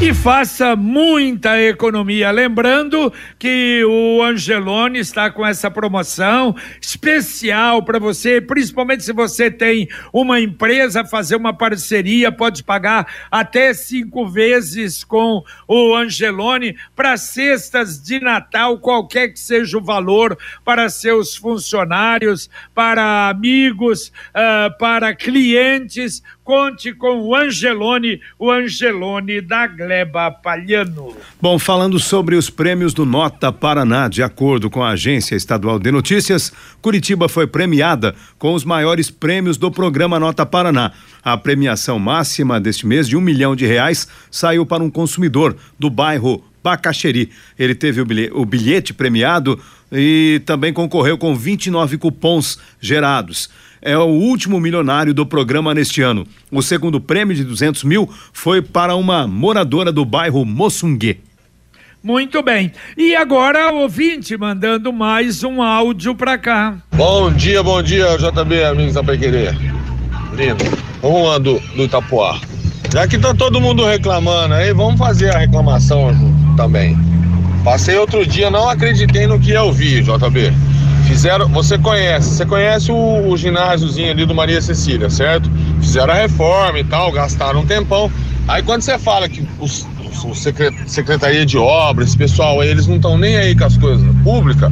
e 0.00 0.14
faça 0.14 0.76
muita 0.76 1.60
economia. 1.60 2.30
Lembrando 2.30 3.12
que 3.38 3.84
o 3.84 4.22
Angelone 4.22 5.00
está 5.00 5.28
com 5.28 5.44
essa 5.44 5.68
promoção 5.70 6.54
especial 6.80 7.77
para 7.82 7.98
você, 7.98 8.40
principalmente 8.40 9.04
se 9.04 9.12
você 9.12 9.50
tem 9.50 9.88
uma 10.12 10.40
empresa, 10.40 11.04
fazer 11.04 11.36
uma 11.36 11.52
parceria, 11.52 12.32
pode 12.32 12.62
pagar 12.62 13.06
até 13.30 13.72
cinco 13.74 14.26
vezes 14.26 15.04
com 15.04 15.42
o 15.66 15.94
Angelone 15.94 16.76
para 16.94 17.16
cestas 17.16 18.02
de 18.02 18.20
Natal, 18.20 18.78
qualquer 18.78 19.28
que 19.28 19.40
seja 19.40 19.78
o 19.78 19.82
valor, 19.82 20.38
para 20.64 20.88
seus 20.88 21.36
funcionários, 21.36 22.50
para 22.74 23.28
amigos, 23.28 24.08
uh, 24.30 24.76
para 24.78 25.14
clientes 25.14 26.22
Conte 26.48 26.94
com 26.94 27.20
o 27.20 27.34
Angelone, 27.36 28.22
o 28.38 28.50
Angelone 28.50 29.38
da 29.42 29.66
Gleba 29.66 30.30
Palhano. 30.30 31.14
Bom, 31.38 31.58
falando 31.58 31.98
sobre 31.98 32.36
os 32.36 32.48
prêmios 32.48 32.94
do 32.94 33.04
Nota 33.04 33.52
Paraná, 33.52 34.08
de 34.08 34.22
acordo 34.22 34.70
com 34.70 34.82
a 34.82 34.92
Agência 34.92 35.36
Estadual 35.36 35.78
de 35.78 35.92
Notícias, 35.92 36.50
Curitiba 36.80 37.28
foi 37.28 37.46
premiada 37.46 38.14
com 38.38 38.54
os 38.54 38.64
maiores 38.64 39.10
prêmios 39.10 39.58
do 39.58 39.70
programa 39.70 40.18
Nota 40.18 40.46
Paraná. 40.46 40.92
A 41.22 41.36
premiação 41.36 41.98
máxima 41.98 42.58
deste 42.58 42.86
mês 42.86 43.06
de 43.06 43.14
um 43.14 43.20
milhão 43.20 43.54
de 43.54 43.66
reais 43.66 44.08
saiu 44.30 44.64
para 44.64 44.82
um 44.82 44.88
consumidor 44.88 45.54
do 45.78 45.90
bairro 45.90 46.42
Bacaxeri. 46.64 47.30
Ele 47.58 47.74
teve 47.74 48.00
o 48.00 48.46
bilhete 48.46 48.94
premiado 48.94 49.60
e 49.92 50.40
também 50.46 50.72
concorreu 50.72 51.18
com 51.18 51.36
29 51.36 51.98
cupons 51.98 52.58
gerados 52.80 53.50
é 53.80 53.96
o 53.96 54.06
último 54.06 54.60
milionário 54.60 55.14
do 55.14 55.26
programa 55.26 55.74
neste 55.74 56.02
ano. 56.02 56.26
O 56.50 56.62
segundo 56.62 57.00
prêmio 57.00 57.34
de 57.34 57.44
200 57.44 57.84
mil 57.84 58.08
foi 58.32 58.60
para 58.62 58.94
uma 58.96 59.26
moradora 59.26 59.92
do 59.92 60.04
bairro 60.04 60.44
Moçungue. 60.44 61.20
Muito 62.02 62.42
bem. 62.42 62.72
E 62.96 63.14
agora, 63.16 63.72
ouvinte, 63.72 64.36
mandando 64.36 64.92
mais 64.92 65.42
um 65.42 65.60
áudio 65.60 66.14
para 66.14 66.38
cá. 66.38 66.76
Bom 66.94 67.32
dia, 67.32 67.62
bom 67.62 67.82
dia, 67.82 68.16
JB, 68.16 68.64
amigos 68.64 68.94
da 68.94 69.02
Pequerê. 69.02 69.50
Lindo. 70.36 70.64
Vamos 71.02 71.28
lá 71.28 71.38
do, 71.38 71.58
do 71.76 71.84
Itapuá. 71.84 72.38
Já 72.92 73.06
que 73.06 73.18
tá 73.18 73.34
todo 73.34 73.60
mundo 73.60 73.84
reclamando 73.84 74.54
aí, 74.54 74.72
vamos 74.72 74.98
fazer 74.98 75.34
a 75.34 75.38
reclamação 75.38 76.12
também. 76.56 76.96
Passei 77.64 77.96
outro 77.96 78.24
dia, 78.24 78.50
não 78.50 78.68
acreditei 78.68 79.26
no 79.26 79.38
que 79.38 79.50
eu 79.50 79.72
vi, 79.72 80.00
JB. 80.00 80.52
Fizeram, 81.08 81.48
você 81.48 81.78
conhece, 81.78 82.28
você 82.28 82.44
conhece 82.44 82.92
o, 82.92 83.28
o 83.30 83.36
ginásiozinho 83.36 84.10
ali 84.10 84.26
do 84.26 84.34
Maria 84.34 84.60
Cecília, 84.60 85.08
certo? 85.08 85.50
Fizeram 85.80 86.12
a 86.12 86.16
reforma 86.16 86.78
e 86.78 86.84
tal, 86.84 87.10
gastaram 87.10 87.60
um 87.60 87.66
tempão. 87.66 88.12
Aí 88.46 88.62
quando 88.62 88.82
você 88.82 88.98
fala 88.98 89.26
que 89.26 89.42
os, 89.58 89.86
os 90.24 90.38
Secretaria 90.86 91.46
de 91.46 91.56
Obras, 91.56 92.08
esse 92.08 92.16
pessoal 92.16 92.62
eles 92.62 92.86
não 92.86 92.96
estão 92.96 93.16
nem 93.16 93.36
aí 93.36 93.56
com 93.56 93.64
as 93.64 93.76
coisas 93.78 94.06
públicas, 94.22 94.70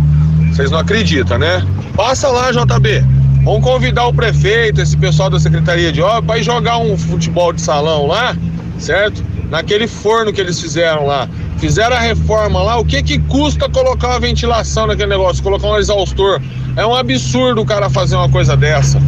vocês 0.52 0.70
não 0.70 0.78
acreditam, 0.78 1.38
né? 1.38 1.66
Passa 1.96 2.28
lá, 2.28 2.52
JB. 2.52 3.02
Vamos 3.42 3.62
convidar 3.62 4.06
o 4.06 4.12
prefeito, 4.12 4.80
esse 4.80 4.96
pessoal 4.96 5.30
da 5.30 5.40
Secretaria 5.40 5.90
de 5.90 6.02
Obras, 6.02 6.24
para 6.26 6.42
jogar 6.42 6.78
um 6.78 6.98
futebol 6.98 7.52
de 7.52 7.60
salão 7.62 8.06
lá, 8.06 8.36
certo? 8.78 9.24
Naquele 9.48 9.86
forno 9.86 10.32
que 10.32 10.40
eles 10.40 10.60
fizeram 10.60 11.06
lá. 11.06 11.28
Fizeram 11.58 11.96
a 11.96 12.00
reforma 12.00 12.62
lá, 12.62 12.78
o 12.78 12.84
que 12.84 13.02
que 13.02 13.18
custa 13.18 13.68
colocar 13.68 14.08
uma 14.08 14.20
ventilação 14.20 14.86
naquele 14.86 15.08
negócio, 15.08 15.42
colocar 15.42 15.68
um 15.68 15.78
exaustor? 15.78 16.40
É 16.76 16.84
um 16.84 16.94
absurdo 16.94 17.62
o 17.62 17.64
cara 17.64 17.88
fazer 17.88 18.16
uma 18.16 18.28
coisa 18.28 18.56
dessa. 18.56 19.00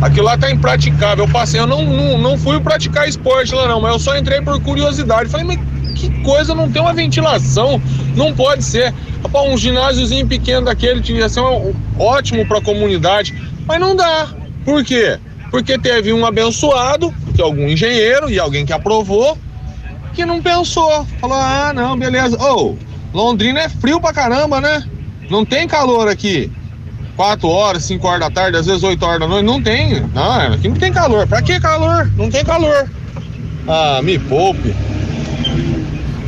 Aquilo 0.00 0.26
lá 0.26 0.38
tá 0.38 0.50
impraticável. 0.50 1.24
Eu 1.24 1.30
passei, 1.30 1.60
eu 1.60 1.66
não, 1.66 1.84
não, 1.84 2.16
não 2.16 2.38
fui 2.38 2.58
praticar 2.60 3.08
esporte 3.08 3.54
lá 3.54 3.68
não, 3.68 3.80
mas 3.80 3.92
eu 3.92 3.98
só 3.98 4.16
entrei 4.16 4.40
por 4.40 4.60
curiosidade. 4.62 5.28
Falei, 5.28 5.46
mas 5.46 5.58
que 5.94 6.08
coisa, 6.22 6.54
não 6.54 6.70
tem 6.70 6.80
uma 6.80 6.94
ventilação, 6.94 7.80
não 8.16 8.32
pode 8.32 8.64
ser. 8.64 8.94
Rapaz, 9.22 9.52
um 9.52 9.58
ginásiozinho 9.58 10.26
pequeno 10.26 10.66
daquele 10.66 11.00
devia 11.00 11.28
ser 11.28 11.40
um, 11.40 11.74
ótimo 11.98 12.46
para 12.46 12.58
a 12.58 12.62
comunidade, 12.62 13.34
mas 13.66 13.78
não 13.78 13.94
dá. 13.94 14.28
Por 14.64 14.82
quê? 14.84 15.18
Porque 15.50 15.78
teve 15.78 16.12
um 16.12 16.24
abençoado, 16.24 17.12
que 17.34 17.42
é 17.42 17.44
algum 17.44 17.68
engenheiro 17.68 18.30
e 18.30 18.38
alguém 18.38 18.64
que 18.64 18.72
aprovou, 18.72 19.36
que 20.12 20.24
não 20.24 20.42
pensou. 20.42 21.06
Falou, 21.20 21.36
ah, 21.36 21.72
não, 21.74 21.96
beleza. 21.98 22.36
Ô, 22.42 22.76
oh, 22.76 23.16
Londrina 23.16 23.60
é 23.60 23.68
frio 23.68 24.00
pra 24.00 24.12
caramba, 24.12 24.60
né? 24.60 24.84
Não 25.30 25.44
tem 25.44 25.66
calor 25.66 26.08
aqui. 26.08 26.50
4 27.16 27.48
horas, 27.48 27.84
5 27.84 28.06
horas 28.06 28.20
da 28.20 28.30
tarde, 28.30 28.56
às 28.56 28.66
vezes 28.66 28.82
8 28.82 29.04
horas 29.04 29.20
da 29.20 29.26
noite. 29.26 29.44
Não 29.44 29.62
tem. 29.62 30.00
Não, 30.14 30.54
aqui 30.54 30.68
não 30.68 30.76
tem 30.76 30.92
calor. 30.92 31.26
Pra 31.26 31.42
que 31.42 31.60
calor? 31.60 32.10
Não 32.16 32.30
tem 32.30 32.44
calor. 32.44 32.88
Ah, 33.68 34.00
me 34.02 34.18
poupe. 34.18 34.74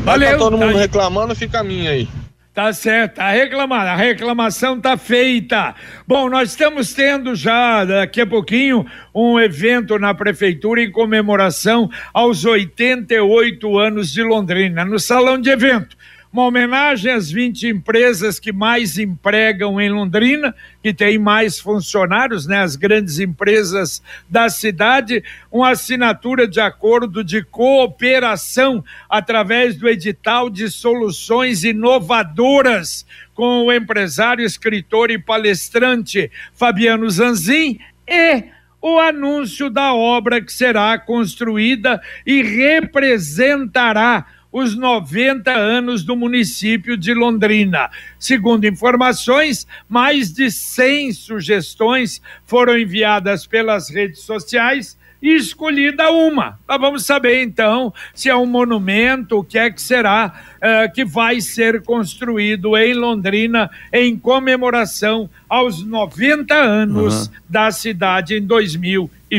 Valeu. 0.05 0.33
Tá 0.33 0.39
todo 0.39 0.59
mundo 0.59 0.73
tá 0.73 0.79
reclamando, 0.79 1.35
fica 1.35 1.61
a 1.61 1.65
minha 1.65 1.91
aí. 1.91 2.09
Tá 2.55 2.71
certo, 2.71 3.19
a 3.19 3.31
reclamar, 3.31 3.87
a 3.87 3.97
reclamação 3.97 4.79
tá 4.79 4.95
feita. 4.99 5.75
Bom, 6.07 6.29
nós 6.29 6.51
estamos 6.51 6.93
tendo 6.93 7.35
já 7.35 7.83
daqui 7.83 8.21
a 8.21 8.27
pouquinho 8.27 8.85
um 9.15 9.41
evento 9.41 9.99
na 9.99 10.13
prefeitura 10.13 10.83
em 10.83 10.91
comemoração 10.91 11.91
aos 12.13 12.45
88 12.45 13.79
anos 13.79 14.13
de 14.13 14.23
Londrina, 14.23 14.85
no 14.85 14.99
salão 14.99 15.41
de 15.41 15.49
evento 15.49 15.97
uma 16.33 16.47
homenagem 16.47 17.12
às 17.12 17.31
20 17.31 17.69
empresas 17.69 18.41
que 18.41 18.53
mais 18.53 18.97
empregam 18.97 19.79
em 19.79 19.91
Londrina, 19.91 20.55
que 20.83 20.95
tem 20.95 21.19
mais 21.19 21.59
funcionários, 21.59 22.47
né, 22.47 22.62
as 22.62 22.75
grandes 22.75 23.19
empresas 23.19 24.03
da 24.31 24.49
cidade, 24.49 25.23
uma 25.51 25.71
assinatura 25.71 26.49
de 26.49 26.59
acordo 26.59 27.23
de 27.23 27.45
cooperação 27.45 28.83
através 29.11 29.77
do 29.77 29.87
edital 29.87 30.49
de 30.49 30.71
soluções 30.71 31.65
inovadoras 31.65 33.05
com 33.35 33.67
o 33.67 33.73
empresário, 33.73 34.45
escritor 34.45 35.11
e 35.11 35.19
palestrante 35.19 36.31
Fabiano 36.55 37.11
Zanzin 37.11 37.79
e 38.09 38.45
o 38.81 38.99
anúncio 38.99 39.69
da 39.69 39.95
obra 39.95 40.41
que 40.41 40.53
será 40.53 40.99
construída 40.99 42.01
e 42.27 42.43
representará 42.43 44.27
os 44.53 44.77
90 44.77 45.51
anos 45.51 46.05
do 46.05 46.15
município 46.15 46.97
de 46.97 47.15
Londrina. 47.15 47.91
Segundo 48.19 48.67
informações, 48.67 49.67
mais 49.89 50.31
de 50.31 50.51
100 50.51 51.13
sugestões 51.15 52.21
foram 52.45 52.79
enviadas 52.79 53.47
pelas 53.47 53.89
redes 53.89 54.21
sociais 54.21 54.97
e 55.23 55.37
escolhida 55.37 56.11
uma. 56.11 56.59
Nós 56.69 56.81
vamos 56.81 57.07
saber 57.07 57.43
então 57.43 57.95
se 58.13 58.29
é 58.29 58.35
um 58.35 58.45
monumento, 58.45 59.39
o 59.39 59.45
que 59.45 59.57
é 59.57 59.71
que 59.71 59.81
será 59.81 60.35
uh, 60.57 60.93
que 60.93 61.05
vai 61.05 61.41
ser 61.41 61.81
construído 61.83 62.77
em 62.77 62.93
Londrina 62.93 63.71
em 63.93 64.19
comemoração 64.19 65.31
aos 65.49 65.83
90 65.85 66.55
anos 66.55 67.27
uhum. 67.27 67.33
da 67.49 67.71
cidade 67.71 68.35
em 68.35 68.45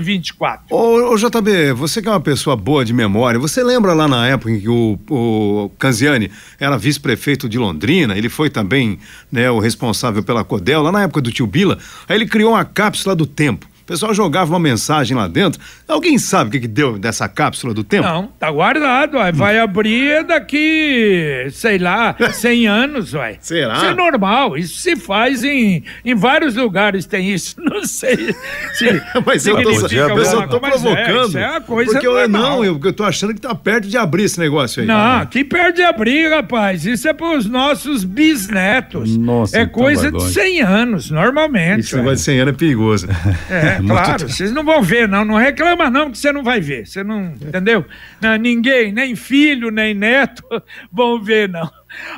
2024. 0.02 0.66
Ô, 0.70 1.14
ô, 1.14 1.16
JB, 1.16 1.74
você 1.74 2.02
que 2.02 2.08
é 2.08 2.12
uma 2.12 2.20
pessoa 2.20 2.56
boa 2.56 2.84
de 2.84 2.94
memória, 2.94 3.40
você 3.40 3.64
lembra 3.64 3.94
lá 3.94 4.08
na 4.08 4.28
época 4.28 4.52
em 4.52 4.60
que 4.60 4.70
o, 4.70 4.98
o 5.10 5.72
Canziani 5.78 6.32
era 6.60 6.78
vice-prefeito 6.78 7.48
de 7.48 7.58
Londrina, 7.58 8.18
ele 8.18 8.30
foi 8.30 8.50
também 8.50 8.98
né, 9.32 9.52
o 9.52 9.60
responsável 9.60 10.24
pela 10.24 10.44
Codel, 10.44 10.82
lá 10.82 10.92
na 10.92 11.04
época 11.04 11.22
do 11.22 11.32
tio 11.32 11.46
Bila, 11.46 11.78
aí 12.08 12.16
ele 12.16 12.26
criou 12.26 12.54
uma 12.54 12.66
cápsula 12.66 13.16
do 13.16 13.26
tempo. 13.26 13.73
O 13.84 13.86
pessoal 13.86 14.14
jogava 14.14 14.54
uma 14.54 14.60
mensagem 14.62 15.16
lá 15.16 15.28
dentro. 15.28 15.60
Alguém 15.86 16.18
sabe 16.18 16.48
o 16.48 16.52
que, 16.54 16.62
que 16.62 16.68
deu 16.70 16.98
dessa 16.98 17.28
cápsula 17.28 17.74
do 17.74 17.84
tempo? 17.84 18.08
Não, 18.08 18.28
tá 18.40 18.50
guardado. 18.50 19.18
Ué. 19.18 19.34
Vai 19.34 19.60
abrir 19.60 20.24
daqui, 20.24 21.48
sei 21.52 21.78
lá, 21.78 22.16
100 22.32 22.68
anos, 22.68 23.14
ué. 23.14 23.36
Será? 23.42 23.76
Isso 23.76 23.86
é 23.86 23.94
normal. 23.94 24.58
Isso 24.58 24.80
se 24.80 24.96
faz 24.96 25.44
em, 25.44 25.84
em 26.06 26.16
vários 26.16 26.56
lugares, 26.56 27.06
tem 27.06 27.34
isso. 27.34 27.56
Não 27.60 27.84
sei 27.84 28.34
se. 28.74 29.02
mas 29.26 29.46
eu 29.46 29.62
tô, 29.62 29.70
eu 29.70 30.26
só 30.26 30.48
tô 30.48 30.62
provocando. 30.62 31.38
É, 31.38 31.58
é 31.58 31.60
coisa 31.60 31.92
porque 31.92 32.08
normal. 32.08 32.22
eu 32.22 32.30
não, 32.30 32.64
eu, 32.64 32.80
eu 32.82 32.94
tô 32.94 33.04
achando 33.04 33.34
que 33.34 33.42
tá 33.42 33.54
perto 33.54 33.90
de 33.90 33.98
abrir 33.98 34.24
esse 34.24 34.40
negócio 34.40 34.82
aí. 34.82 34.88
Não, 34.88 35.26
que 35.26 35.44
perto 35.44 35.76
de 35.76 35.82
abrir, 35.82 36.30
rapaz. 36.30 36.86
Isso 36.86 37.06
é 37.08 37.14
pros 37.14 37.46
nossos 37.48 38.06
bisnetos. 38.06 39.18
Nossa, 39.18 39.58
é 39.58 39.64
então 39.64 39.74
coisa 39.74 40.10
de 40.10 40.24
100 40.24 40.62
anos, 40.62 41.12
normalmente. 41.12 41.82
Esse 41.82 41.96
negócio 41.98 42.16
de 42.16 42.22
100 42.22 42.40
anos 42.40 42.54
é 42.54 42.58
perigoso. 42.58 43.08
É. 43.50 43.73
É, 43.74 43.88
claro, 43.88 44.30
vocês 44.30 44.52
não 44.52 44.64
vão 44.64 44.82
ver, 44.82 45.08
não. 45.08 45.26
Não 45.26 45.36
reclama, 45.36 45.90
não, 45.90 46.12
que 46.12 46.18
você 46.18 46.32
não 46.32 46.44
vai 46.44 46.60
ver. 46.60 46.86
Você 46.86 47.04
não. 47.04 47.34
Entendeu? 47.34 47.86
Não, 48.22 48.36
ninguém, 48.36 48.92
nem 48.92 49.16
filho, 49.16 49.72
nem 49.72 49.94
neto, 49.94 50.44
vão 50.92 51.22
ver, 51.22 51.50
não. 51.50 51.70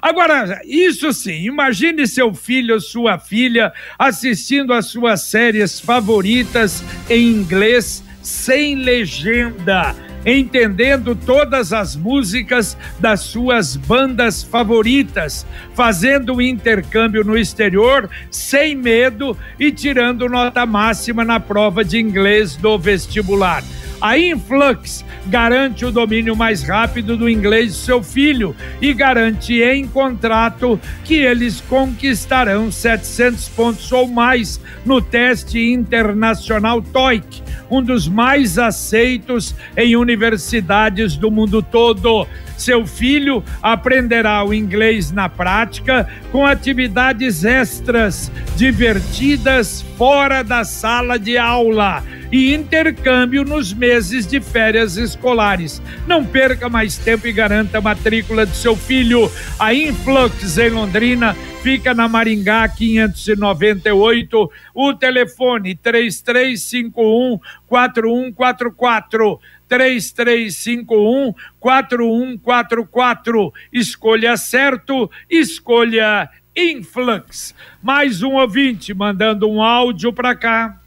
Agora, 0.01 0.62
isso 0.65 1.12
sim, 1.12 1.45
imagine 1.45 2.07
seu 2.07 2.33
filho 2.33 2.75
ou 2.75 2.79
sua 2.79 3.19
filha 3.19 3.74
assistindo 4.00 4.74
às 4.74 4.88
suas 4.88 5.21
séries 5.24 5.79
favoritas 5.79 6.83
em 7.09 7.27
inglês 7.27 8.03
sem 8.21 8.75
legenda 8.75 9.93
entendendo 10.25 11.15
todas 11.15 11.72
as 11.72 11.96
músicas 11.96 12.75
das 13.00 13.22
suas 13.22 13.75
bandas 13.75 14.44
favoritas, 14.44 15.46
fazendo 15.74 16.36
o 16.36 16.41
intercâmbio 16.41 17.24
no 17.24 17.38
exterior 17.38 18.10
sem 18.32 18.75
medo 18.75 19.38
e 19.60 19.72
tirando 19.72 20.27
nota 20.27 20.65
máxima 20.65 21.24
na 21.24 21.39
prova 21.39 21.86
de 21.86 22.00
inglês 22.00 22.55
do 22.55 22.77
vestibular. 22.77 23.63
A 24.02 24.18
Influx 24.18 25.06
garante 25.28 25.86
o 25.86 25.92
domínio 25.92 26.36
mais 26.36 26.64
rápido 26.64 27.16
do 27.18 27.30
inglês 27.30 27.74
de 27.74 27.80
seu 27.80 28.04
filho 28.04 28.56
e 28.82 28.94
garante 28.94 29.62
em 29.62 29.88
contrato 29.88 30.80
que 31.04 31.16
eles 31.16 31.62
conquistarão 31.62 32.72
700 32.72 33.50
pontos 33.50 33.92
ou 33.92 34.08
mais 34.08 34.60
no 34.86 35.02
teste 35.02 35.60
internacional 35.60 36.82
TOEIC, 36.82 37.42
um 37.72 37.82
dos 37.82 38.08
mais 38.08 38.60
aceitos 38.60 39.56
em 39.75 39.96
universidades 39.96 41.16
do 41.16 41.32
mundo 41.32 41.62
todo. 41.62 42.28
Seu 42.57 42.85
filho 42.85 43.43
aprenderá 43.62 44.43
o 44.43 44.53
inglês 44.53 45.12
na 45.12 45.27
prática 45.27 46.07
com 46.31 46.45
atividades 46.45 47.43
extras, 47.43 48.31
divertidas 48.55 49.83
fora 49.97 50.43
da 50.43 50.63
sala 50.63 51.17
de 51.17 51.38
aula 51.38 52.03
e 52.31 52.53
intercâmbio 52.53 53.43
nos 53.43 53.74
meses 53.74 54.25
de 54.27 54.41
férias 54.41 54.97
escolares. 54.97 55.81
Não 56.07 56.25
perca 56.25 56.69
mais 56.69 56.97
tempo 56.97 57.27
e 57.27 57.31
garanta 57.31 57.77
a 57.77 57.81
matrícula 57.81 58.45
de 58.45 58.55
seu 58.55 58.75
filho. 58.75 59.31
A 59.59 59.74
Influx 59.74 60.57
em 60.57 60.69
Londrina 60.69 61.35
fica 61.62 61.94
na 61.94 62.07
Maringá 62.07 62.68
598. 62.68 64.51
O 64.74 64.94
telefone 64.94 65.75
3351 65.75 67.39
4144. 67.68 69.39
3351 69.68 71.34
4144. 71.60 73.54
Escolha 73.72 74.38
certo, 74.38 75.10
escolha 75.30 76.30
Influx. 76.56 77.54
Mais 77.84 78.24
um 78.24 78.34
ouvinte 78.36 78.94
mandando 78.94 79.50
um 79.50 79.62
áudio 79.62 80.14
para 80.14 80.36
cá. 80.36 80.80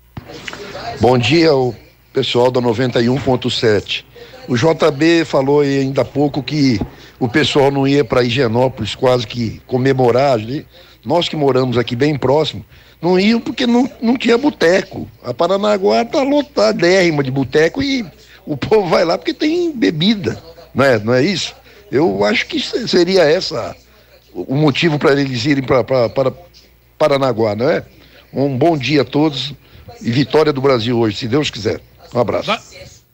Bom 1.00 1.18
dia, 1.18 1.54
o 1.54 1.74
pessoal 2.12 2.50
da 2.50 2.60
91.7. 2.60 4.04
O 4.48 4.56
JB 4.56 5.26
falou 5.26 5.60
ainda 5.60 6.00
há 6.00 6.04
pouco 6.04 6.42
que 6.42 6.80
o 7.20 7.28
pessoal 7.28 7.70
não 7.70 7.86
ia 7.86 8.02
para 8.02 8.22
Higienópolis 8.22 8.94
quase 8.94 9.26
que 9.26 9.60
comemorar. 9.66 10.38
Nós 11.04 11.28
que 11.28 11.36
moramos 11.36 11.76
aqui 11.76 11.94
bem 11.94 12.16
próximo, 12.16 12.64
não 13.00 13.20
iam 13.20 13.40
porque 13.40 13.66
não, 13.66 13.88
não 14.00 14.16
tinha 14.16 14.38
boteco. 14.38 15.08
A 15.22 15.34
Paranaguá 15.34 16.02
está 16.02 16.22
lotadérrima 16.22 17.22
de 17.22 17.30
boteco 17.30 17.82
e 17.82 18.06
o 18.48 18.56
povo 18.56 18.88
vai 18.88 19.04
lá 19.04 19.18
porque 19.18 19.34
tem 19.34 19.70
bebida, 19.70 20.42
não 20.74 20.84
é, 20.84 20.98
não 20.98 21.12
é 21.12 21.22
isso? 21.22 21.54
Eu 21.92 22.24
acho 22.24 22.46
que 22.46 22.58
seria 22.88 23.22
essa 23.22 23.76
o 24.32 24.54
motivo 24.54 24.98
para 24.98 25.12
eles 25.12 25.44
irem 25.44 25.64
para 25.64 26.32
Paranaguá, 26.96 27.54
não 27.54 27.68
é? 27.68 27.84
Um 28.32 28.56
bom 28.56 28.76
dia 28.76 29.02
a 29.02 29.04
todos 29.04 29.54
e 30.00 30.10
vitória 30.10 30.52
do 30.52 30.60
Brasil 30.60 30.98
hoje, 30.98 31.16
se 31.16 31.28
Deus 31.28 31.50
quiser. 31.50 31.80
Um 32.14 32.20
abraço. 32.20 32.50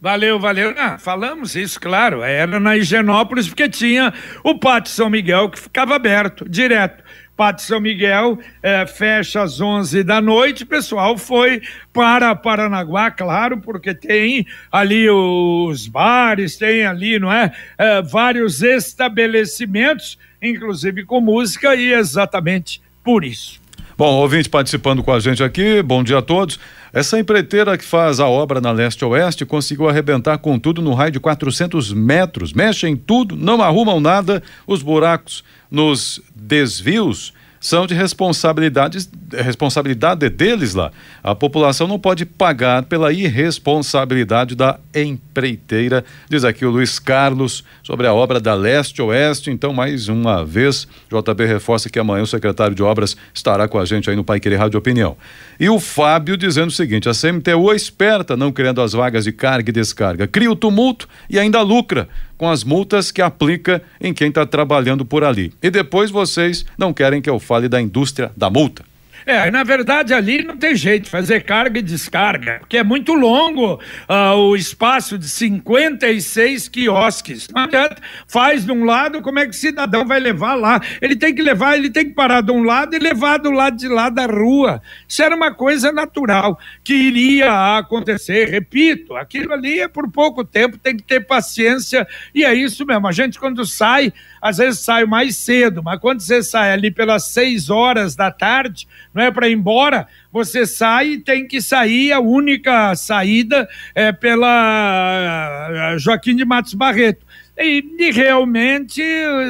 Valeu, 0.00 0.38
valeu. 0.38 0.74
Ah, 0.76 0.98
falamos 0.98 1.54
isso, 1.56 1.80
claro. 1.80 2.22
Era 2.22 2.60
na 2.60 2.76
Higienópolis 2.76 3.48
porque 3.48 3.68
tinha 3.68 4.12
o 4.44 4.58
Pátio 4.58 4.92
São 4.92 5.08
Miguel 5.08 5.48
que 5.50 5.58
ficava 5.58 5.96
aberto, 5.96 6.48
direto. 6.48 7.02
Pátio 7.36 7.66
São 7.66 7.80
Miguel 7.80 8.38
eh, 8.62 8.86
fecha 8.86 9.42
às 9.42 9.60
11 9.60 10.04
da 10.04 10.20
noite. 10.20 10.62
O 10.62 10.66
pessoal 10.66 11.18
foi 11.18 11.60
para 11.92 12.34
Paranaguá, 12.34 13.10
claro, 13.10 13.58
porque 13.58 13.94
tem 13.94 14.46
ali 14.70 15.08
os 15.10 15.88
bares, 15.88 16.56
tem 16.56 16.86
ali, 16.86 17.18
não 17.18 17.32
é? 17.32 17.52
Eh, 17.76 18.02
vários 18.02 18.62
estabelecimentos, 18.62 20.18
inclusive 20.40 21.04
com 21.04 21.20
música, 21.20 21.74
e 21.74 21.92
exatamente 21.92 22.80
por 23.02 23.24
isso. 23.24 23.63
Bom, 23.96 24.12
ouvinte 24.16 24.48
participando 24.48 25.04
com 25.04 25.12
a 25.12 25.20
gente 25.20 25.40
aqui, 25.40 25.80
bom 25.80 26.02
dia 26.02 26.18
a 26.18 26.22
todos. 26.22 26.58
Essa 26.92 27.16
empreiteira 27.16 27.78
que 27.78 27.84
faz 27.84 28.18
a 28.18 28.26
obra 28.26 28.60
na 28.60 28.72
leste-oeste 28.72 29.46
conseguiu 29.46 29.88
arrebentar 29.88 30.36
com 30.38 30.58
tudo 30.58 30.82
no 30.82 30.94
raio 30.94 31.12
de 31.12 31.20
400 31.20 31.92
metros. 31.92 32.52
Mexem 32.52 32.94
em 32.94 32.96
tudo, 32.96 33.36
não 33.36 33.62
arrumam 33.62 34.00
nada, 34.00 34.42
os 34.66 34.82
buracos 34.82 35.44
nos 35.70 36.20
desvios 36.34 37.32
são 37.64 37.86
de 37.86 37.94
responsabilidades, 37.94 39.08
responsabilidade 39.32 40.28
deles 40.28 40.74
lá. 40.74 40.92
A 41.22 41.34
população 41.34 41.88
não 41.88 41.98
pode 41.98 42.26
pagar 42.26 42.82
pela 42.82 43.10
irresponsabilidade 43.10 44.54
da 44.54 44.78
empreiteira, 44.94 46.04
diz 46.28 46.44
aqui 46.44 46.66
o 46.66 46.70
Luiz 46.70 46.98
Carlos 46.98 47.64
sobre 47.82 48.06
a 48.06 48.12
obra 48.12 48.38
da 48.38 48.52
Leste 48.52 49.00
Oeste. 49.00 49.50
Então, 49.50 49.72
mais 49.72 50.08
uma 50.08 50.44
vez, 50.44 50.86
JB 51.10 51.46
reforça 51.46 51.88
que 51.88 51.98
amanhã 51.98 52.24
o 52.24 52.26
secretário 52.26 52.76
de 52.76 52.82
obras 52.82 53.16
estará 53.32 53.66
com 53.66 53.78
a 53.78 53.86
gente 53.86 54.10
aí 54.10 54.16
no 54.16 54.22
Pai 54.22 54.40
Querer 54.40 54.56
Rádio 54.56 54.78
Opinião. 54.78 55.16
E 55.58 55.66
o 55.70 55.80
Fábio 55.80 56.36
dizendo 56.36 56.68
o 56.68 56.70
seguinte: 56.70 57.08
a 57.08 57.12
CMTU 57.12 57.72
é 57.72 57.76
esperta, 57.76 58.36
não 58.36 58.52
criando 58.52 58.82
as 58.82 58.92
vagas 58.92 59.24
de 59.24 59.32
carga 59.32 59.70
e 59.70 59.72
descarga, 59.72 60.26
cria 60.26 60.50
o 60.50 60.56
tumulto 60.56 61.08
e 61.30 61.38
ainda 61.38 61.62
lucra 61.62 62.10
com 62.36 62.48
as 62.48 62.64
multas 62.64 63.10
que 63.10 63.22
aplica 63.22 63.82
em 64.00 64.12
quem 64.12 64.28
está 64.28 64.44
trabalhando 64.46 65.04
por 65.04 65.24
ali. 65.24 65.52
E 65.62 65.70
depois 65.70 66.10
vocês 66.10 66.64
não 66.76 66.92
querem 66.92 67.22
que 67.22 67.30
eu 67.30 67.38
fale 67.38 67.68
da 67.68 67.80
indústria 67.80 68.32
da 68.36 68.50
multa. 68.50 68.84
É, 69.26 69.50
na 69.50 69.62
verdade 69.62 70.12
ali 70.12 70.42
não 70.42 70.56
tem 70.56 70.74
jeito 70.76 71.08
fazer 71.08 71.44
carga 71.44 71.78
e 71.78 71.82
descarga, 71.82 72.58
porque 72.60 72.76
é 72.76 72.84
muito 72.84 73.14
longo 73.14 73.80
uh, 74.08 74.36
o 74.36 74.54
espaço 74.54 75.16
de 75.16 75.28
56 75.28 76.68
quiosques. 76.68 77.48
Não 77.48 77.62
adianta, 77.62 77.96
faz 78.26 78.64
de 78.64 78.72
um 78.72 78.84
lado, 78.84 79.22
como 79.22 79.38
é 79.38 79.44
que 79.44 79.50
o 79.50 79.54
cidadão 79.54 80.06
vai 80.06 80.20
levar 80.20 80.54
lá? 80.54 80.80
Ele 81.00 81.16
tem 81.16 81.34
que 81.34 81.42
levar, 81.42 81.76
ele 81.76 81.90
tem 81.90 82.04
que 82.04 82.14
parar 82.14 82.42
de 82.42 82.52
um 82.52 82.62
lado 82.62 82.94
e 82.94 82.98
levar 82.98 83.38
do 83.38 83.50
lado 83.50 83.76
de 83.76 83.88
lá 83.88 84.08
da 84.08 84.26
rua. 84.26 84.82
Isso 85.08 85.22
era 85.22 85.34
uma 85.34 85.54
coisa 85.54 85.90
natural 85.90 86.58
que 86.82 86.94
iria 86.94 87.78
acontecer. 87.78 88.48
Repito, 88.48 89.16
aquilo 89.16 89.52
ali 89.52 89.80
é 89.80 89.88
por 89.88 90.10
pouco 90.10 90.44
tempo, 90.44 90.76
tem 90.76 90.96
que 90.96 91.02
ter 91.02 91.20
paciência 91.20 92.06
e 92.34 92.44
é 92.44 92.54
isso 92.54 92.84
mesmo. 92.84 93.06
A 93.06 93.12
gente 93.12 93.38
quando 93.38 93.64
sai, 93.64 94.12
às 94.40 94.58
vezes 94.58 94.80
sai 94.80 95.04
mais 95.06 95.36
cedo, 95.36 95.82
mas 95.82 95.98
quando 95.98 96.20
você 96.20 96.42
sai 96.42 96.72
ali 96.72 96.90
pelas 96.90 97.28
seis 97.28 97.70
horas 97.70 98.14
da 98.14 98.30
tarde, 98.30 98.86
não 99.14 99.22
é 99.22 99.30
para 99.30 99.48
ir 99.48 99.52
embora, 99.52 100.08
você 100.32 100.66
sai 100.66 101.08
e 101.10 101.18
tem 101.18 101.46
que 101.46 101.62
sair, 101.62 102.12
a 102.12 102.18
única 102.18 102.94
saída 102.96 103.68
é 103.94 104.10
pela 104.10 105.68
eh, 105.70 105.98
Joaquim 105.98 106.34
de 106.34 106.44
Matos 106.44 106.74
Barreto. 106.74 107.24
E, 107.56 107.84
e, 108.00 108.10
realmente 108.10 109.00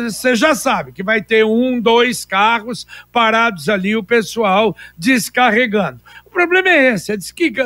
você 0.05 0.37
já 0.37 0.55
sabe 0.55 0.93
que 0.93 1.03
vai 1.03 1.23
ter 1.23 1.43
um, 1.43 1.81
dois 1.81 2.27
carros 2.27 2.87
parados 3.11 3.67
ali, 3.71 3.97
o 3.97 4.05
pessoal 4.05 4.77
descarregando. 4.97 6.03
O 6.27 6.29
problema 6.29 6.69
é 6.69 6.93
esse, 6.93 7.13
é 7.13 7.17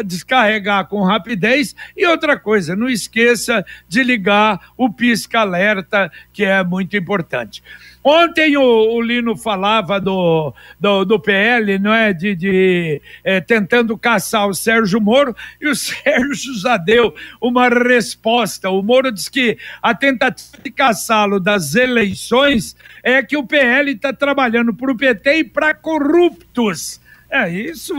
descarregar 0.04 0.86
com 0.86 1.02
rapidez 1.02 1.74
e 1.96 2.06
outra 2.06 2.38
coisa, 2.38 2.76
não 2.76 2.88
esqueça 2.88 3.66
de 3.88 4.04
ligar 4.04 4.60
o 4.76 4.88
pisca-alerta, 4.88 6.12
que 6.32 6.44
é 6.44 6.62
muito 6.62 6.96
importante. 6.96 7.60
Ontem 8.02 8.56
o, 8.56 8.62
o, 8.62 9.00
Lino 9.00 9.36
falava 9.36 10.00
do, 10.00 10.54
do, 10.78 11.04
do, 11.04 11.20
PL, 11.20 11.78
não 11.78 11.92
é? 11.92 12.12
De, 12.12 12.34
de 12.34 13.02
é, 13.24 13.40
tentando 13.40 13.96
caçar 13.98 14.48
o 14.48 14.54
Sérgio 14.54 15.00
Moro, 15.00 15.34
e 15.60 15.68
o 15.68 15.74
Sérgio 15.76 16.54
já 16.58 16.76
deu 16.76 17.14
uma 17.40 17.68
resposta. 17.68 18.70
O 18.70 18.82
Moro 18.82 19.12
diz 19.12 19.28
que 19.28 19.58
a 19.82 19.94
tentativa 19.94 20.58
de 20.62 20.70
caçá-lo 20.70 21.40
das 21.40 21.74
eleições 21.74 22.76
é 23.02 23.22
que 23.22 23.36
o 23.36 23.46
PL 23.46 23.92
está 23.92 24.12
trabalhando 24.12 24.72
para 24.72 24.92
o 24.92 24.96
PT 24.96 25.38
e 25.38 25.44
para 25.44 25.74
corruptos. 25.74 27.00
É, 27.30 27.50
isso 27.50 27.94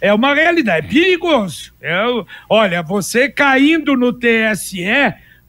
é 0.00 0.14
uma 0.14 0.32
realidade, 0.32 0.86
é 0.86 0.88
perigoso. 0.88 1.72
É, 1.80 2.04
olha, 2.48 2.82
você 2.82 3.28
caindo 3.28 3.96
no 3.96 4.12
TSE 4.12 4.84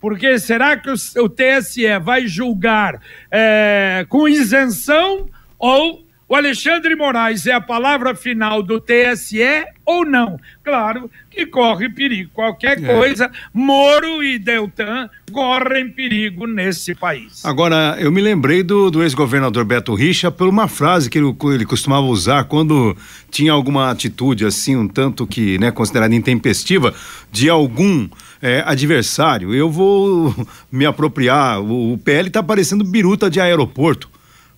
porque 0.01 0.39
será 0.39 0.75
que 0.75 0.89
o, 0.89 1.29
TSE 1.29 1.99
vai 2.01 2.27
julgar 2.27 2.99
é, 3.29 4.05
com 4.09 4.27
isenção 4.27 5.27
ou 5.59 6.03
o 6.31 6.35
Alexandre 6.35 6.95
Moraes 6.95 7.45
é 7.45 7.51
a 7.51 7.59
palavra 7.59 8.15
final 8.15 8.63
do 8.63 8.79
TSE 8.79 9.65
ou 9.85 10.05
não? 10.05 10.39
Claro 10.63 11.11
que 11.29 11.45
corre 11.45 11.89
perigo. 11.89 12.31
Qualquer 12.33 12.81
é. 12.81 12.87
coisa, 12.95 13.29
Moro 13.53 14.23
e 14.23 14.39
Deltan 14.39 15.09
correm 15.29 15.89
perigo 15.89 16.47
nesse 16.47 16.95
país. 16.95 17.43
Agora, 17.43 17.97
eu 17.99 18.09
me 18.13 18.21
lembrei 18.21 18.63
do, 18.63 18.89
do 18.89 19.03
ex-governador 19.03 19.65
Beto 19.65 19.93
Richa 19.93 20.31
por 20.31 20.47
uma 20.47 20.69
frase 20.69 21.09
que 21.09 21.17
ele, 21.17 21.35
ele, 21.53 21.65
costumava 21.65 22.05
usar 22.05 22.45
quando 22.45 22.95
tinha 23.29 23.51
alguma 23.51 23.91
atitude 23.91 24.45
assim, 24.45 24.77
um 24.77 24.87
tanto 24.87 25.27
que, 25.27 25.57
né, 25.57 25.69
considerada 25.69 26.15
intempestiva, 26.15 26.93
de 27.29 27.49
algum 27.49 28.07
é, 28.41 28.63
adversário. 28.65 29.53
Eu 29.53 29.69
vou 29.69 30.33
me 30.71 30.85
apropriar. 30.85 31.61
O, 31.61 31.97
PL 31.97 32.27
está 32.27 32.43
parecendo 32.43 32.83
biruta 32.83 33.29
de 33.29 33.39
aeroporto. 33.39 34.09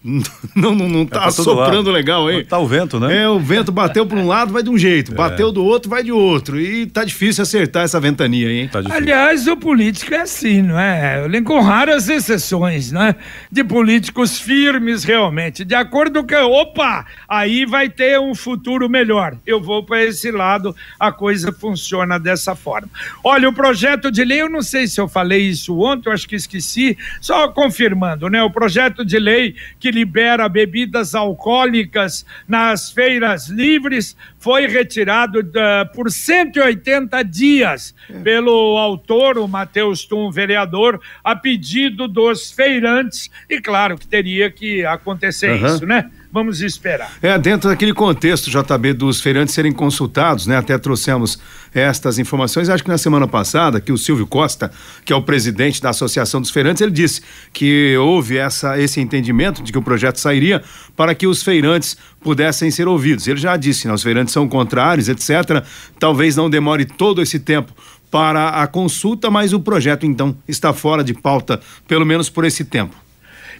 Não, 0.55 0.75
não, 0.75 0.87
não 0.87 1.05
tá, 1.05 1.25
é 1.25 1.31
soprando 1.31 1.89
legal 1.89 2.27
aí. 2.27 2.43
Tá 2.43 2.59
o 2.59 2.67
vento, 2.67 2.99
né? 2.99 3.23
É, 3.23 3.29
o 3.29 3.39
vento 3.39 3.71
bateu 3.71 4.05
para 4.05 4.17
um 4.17 4.27
lado, 4.27 4.53
vai 4.53 4.61
de 4.61 4.69
um 4.69 4.77
jeito, 4.77 5.11
é. 5.13 5.15
bateu 5.15 5.51
do 5.51 5.63
outro, 5.63 5.89
vai 5.89 6.03
de 6.03 6.11
outro. 6.11 6.59
E 6.59 6.85
tá 6.85 7.03
difícil 7.03 7.41
acertar 7.41 7.83
essa 7.83 7.99
ventania 7.99 8.47
aí, 8.47 8.59
hein? 8.59 8.69
Tá 8.71 8.81
Aliás, 8.91 9.47
o 9.47 9.55
político 9.57 10.13
é 10.13 10.21
assim, 10.21 10.61
não 10.61 10.79
é? 10.79 11.25
Eu 11.25 11.43
com 11.43 11.59
raras 11.61 12.07
exceções, 12.07 12.91
né? 12.91 13.15
De 13.51 13.63
políticos 13.63 14.39
firmes 14.39 15.03
realmente, 15.03 15.65
de 15.65 15.73
acordo 15.73 16.25
com. 16.25 16.35
Opa! 16.35 17.05
Aí 17.27 17.65
vai 17.65 17.89
ter 17.89 18.19
um 18.19 18.35
futuro 18.35 18.89
melhor. 18.89 19.35
Eu 19.45 19.61
vou 19.61 19.83
para 19.83 20.03
esse 20.03 20.29
lado, 20.31 20.75
a 20.99 21.11
coisa 21.11 21.51
funciona 21.51 22.19
dessa 22.19 22.55
forma. 22.55 22.89
Olha, 23.23 23.49
o 23.49 23.53
projeto 23.53 24.11
de 24.11 24.23
lei, 24.23 24.41
eu 24.41 24.49
não 24.49 24.61
sei 24.61 24.85
se 24.85 24.99
eu 24.99 25.07
falei 25.07 25.47
isso 25.47 25.79
ontem, 25.79 26.09
eu 26.09 26.13
acho 26.13 26.27
que 26.27 26.35
esqueci, 26.35 26.97
só 27.21 27.47
confirmando, 27.47 28.29
né? 28.29 28.43
O 28.43 28.51
projeto 28.51 29.03
de 29.03 29.17
lei 29.17 29.55
que 29.79 29.92
libera 29.93 30.49
bebidas 30.49 31.15
alcoólicas 31.15 32.25
nas 32.47 32.91
feiras 32.91 33.47
livres 33.47 34.17
foi 34.39 34.67
retirado 34.67 35.39
uh, 35.39 35.93
por 35.93 36.11
180 36.11 37.23
dias 37.23 37.95
é. 38.09 38.19
pelo 38.19 38.77
autor, 38.77 39.37
o 39.37 39.47
Matheus 39.47 40.03
Tum, 40.03 40.29
vereador, 40.31 40.99
a 41.23 41.35
pedido 41.35 42.07
dos 42.07 42.51
feirantes. 42.51 43.29
E 43.49 43.61
claro 43.61 43.97
que 43.97 44.07
teria 44.07 44.51
que 44.51 44.85
acontecer 44.85 45.51
uhum. 45.51 45.65
isso, 45.67 45.85
né? 45.85 46.09
Vamos 46.33 46.61
esperar. 46.61 47.11
É, 47.21 47.37
dentro 47.37 47.69
daquele 47.69 47.93
contexto, 47.93 48.49
JB, 48.49 48.93
dos 48.93 49.21
feirantes 49.21 49.53
serem 49.53 49.71
consultados, 49.71 50.47
né? 50.47 50.57
Até 50.57 50.75
trouxemos 50.79 51.37
estas 51.71 52.17
informações. 52.17 52.69
Acho 52.69 52.83
que 52.83 52.89
na 52.89 52.97
semana 52.97 53.27
passada, 53.27 53.79
que 53.79 53.91
o 53.91 53.97
Silvio 53.99 54.25
Costa, 54.25 54.71
que 55.05 55.13
é 55.13 55.15
o 55.15 55.21
presidente 55.21 55.79
da 55.79 55.91
Associação 55.91 56.41
dos 56.41 56.49
Feirantes, 56.49 56.81
ele 56.81 56.91
disse 56.91 57.21
que 57.53 57.95
houve 57.97 58.35
essa, 58.35 58.79
esse 58.79 58.99
entendimento 58.99 59.61
de 59.61 59.71
que 59.71 59.77
o 59.77 59.81
projeto 59.83 60.17
sairia 60.17 60.63
para 60.97 61.13
que 61.13 61.27
os 61.27 61.43
feirantes 61.43 61.95
pudessem 62.19 62.71
ser 62.71 62.87
ouvidos. 62.87 63.27
Ele 63.27 63.39
já 63.39 63.55
disse, 63.55 63.87
né? 63.87 63.93
Os 63.93 64.01
feirantes 64.01 64.33
são 64.33 64.49
contrários, 64.49 65.09
etc. 65.09 65.63
Talvez 65.99 66.35
não 66.35 66.49
demore 66.49 66.85
todo 66.85 67.21
esse 67.21 67.37
tempo 67.37 67.71
para 68.09 68.49
a 68.49 68.65
consulta, 68.65 69.29
mas 69.29 69.53
o 69.53 69.59
projeto 69.59 70.03
então 70.03 70.35
está 70.47 70.73
fora 70.73 71.03
de 71.03 71.13
pauta, 71.13 71.61
pelo 71.87 72.07
menos 72.07 72.27
por 72.27 72.43
esse 72.43 72.65
tempo. 72.65 73.03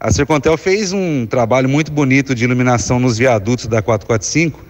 A 0.00 0.12
Sercontel 0.12 0.56
fez 0.56 0.92
um 0.92 1.26
trabalho 1.26 1.68
muito 1.68 1.90
bonito 1.90 2.32
de 2.32 2.44
iluminação 2.44 3.00
nos 3.00 3.18
viadutos 3.18 3.66
da 3.66 3.82
445, 3.82 4.64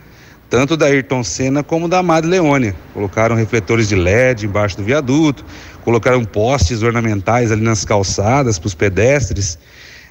tanto 0.48 0.74
da 0.74 0.86
Ayrton 0.86 1.22
Senna 1.22 1.62
como 1.62 1.86
da 1.86 2.02
Madre 2.02 2.30
Leônia. 2.30 2.74
Colocaram 2.94 3.36
refletores 3.36 3.90
de 3.90 3.94
LED 3.94 4.46
embaixo 4.46 4.78
do 4.78 4.82
viaduto, 4.82 5.44
colocaram 5.84 6.24
postes 6.24 6.82
ornamentais 6.82 7.52
ali 7.52 7.60
nas 7.60 7.84
calçadas 7.84 8.58
para 8.58 8.68
os 8.68 8.74
pedestres. 8.74 9.58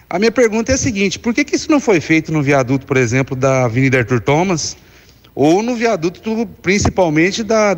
A 0.07 0.19
minha 0.19 0.31
pergunta 0.31 0.71
é 0.71 0.75
a 0.75 0.77
seguinte: 0.77 1.17
por 1.17 1.33
que, 1.33 1.43
que 1.43 1.55
isso 1.55 1.71
não 1.71 1.79
foi 1.79 1.99
feito 1.99 2.31
no 2.31 2.43
viaduto, 2.43 2.85
por 2.85 2.95
exemplo, 2.95 3.35
da 3.35 3.65
Avenida 3.65 3.97
Arthur 3.97 4.19
Thomas? 4.19 4.77
Ou 5.33 5.63
no 5.63 5.75
viaduto, 5.75 6.47
principalmente 6.61 7.43
da 7.43 7.75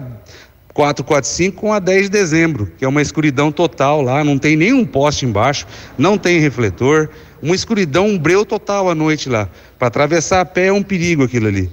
445 0.73 1.57
com 1.57 1.73
a 1.73 1.79
10 1.79 2.03
de 2.03 2.09
dezembro, 2.09 2.71
que 2.77 2.85
é 2.85 2.87
uma 2.87 3.01
escuridão 3.01 3.51
total 3.51 4.01
lá, 4.01 4.23
não 4.23 4.37
tem 4.37 4.55
nenhum 4.55 4.85
poste 4.85 5.25
embaixo, 5.25 5.67
não 5.97 6.17
tem 6.17 6.39
refletor, 6.39 7.09
uma 7.41 7.55
escuridão, 7.55 8.07
um 8.07 8.17
breu 8.17 8.45
total 8.45 8.89
à 8.89 8.95
noite 8.95 9.29
lá. 9.29 9.49
Para 9.77 9.87
atravessar 9.87 10.41
a 10.41 10.45
pé 10.45 10.67
é 10.67 10.73
um 10.73 10.83
perigo 10.83 11.23
aquilo 11.23 11.47
ali. 11.47 11.69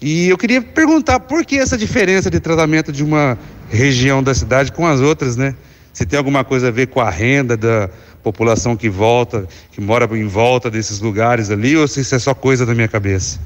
E 0.00 0.28
eu 0.28 0.36
queria 0.36 0.60
perguntar 0.60 1.20
por 1.20 1.44
que 1.44 1.56
essa 1.56 1.76
diferença 1.76 2.30
de 2.30 2.40
tratamento 2.40 2.92
de 2.92 3.02
uma 3.02 3.38
região 3.70 4.22
da 4.22 4.34
cidade 4.34 4.70
com 4.72 4.86
as 4.86 5.00
outras, 5.00 5.36
né? 5.36 5.54
se 5.96 6.04
tem 6.04 6.18
alguma 6.18 6.44
coisa 6.44 6.68
a 6.68 6.70
ver 6.70 6.88
com 6.88 7.00
a 7.00 7.08
renda 7.08 7.56
da 7.56 7.88
população 8.22 8.76
que 8.76 8.86
volta, 8.86 9.48
que 9.72 9.80
mora 9.80 10.06
em 10.14 10.26
volta 10.26 10.70
desses 10.70 11.00
lugares 11.00 11.50
ali, 11.50 11.74
ou 11.74 11.88
se 11.88 12.00
isso 12.00 12.14
é 12.14 12.18
só 12.18 12.34
coisa 12.34 12.66
da 12.66 12.74
minha 12.74 12.86
cabeça. 12.86 13.40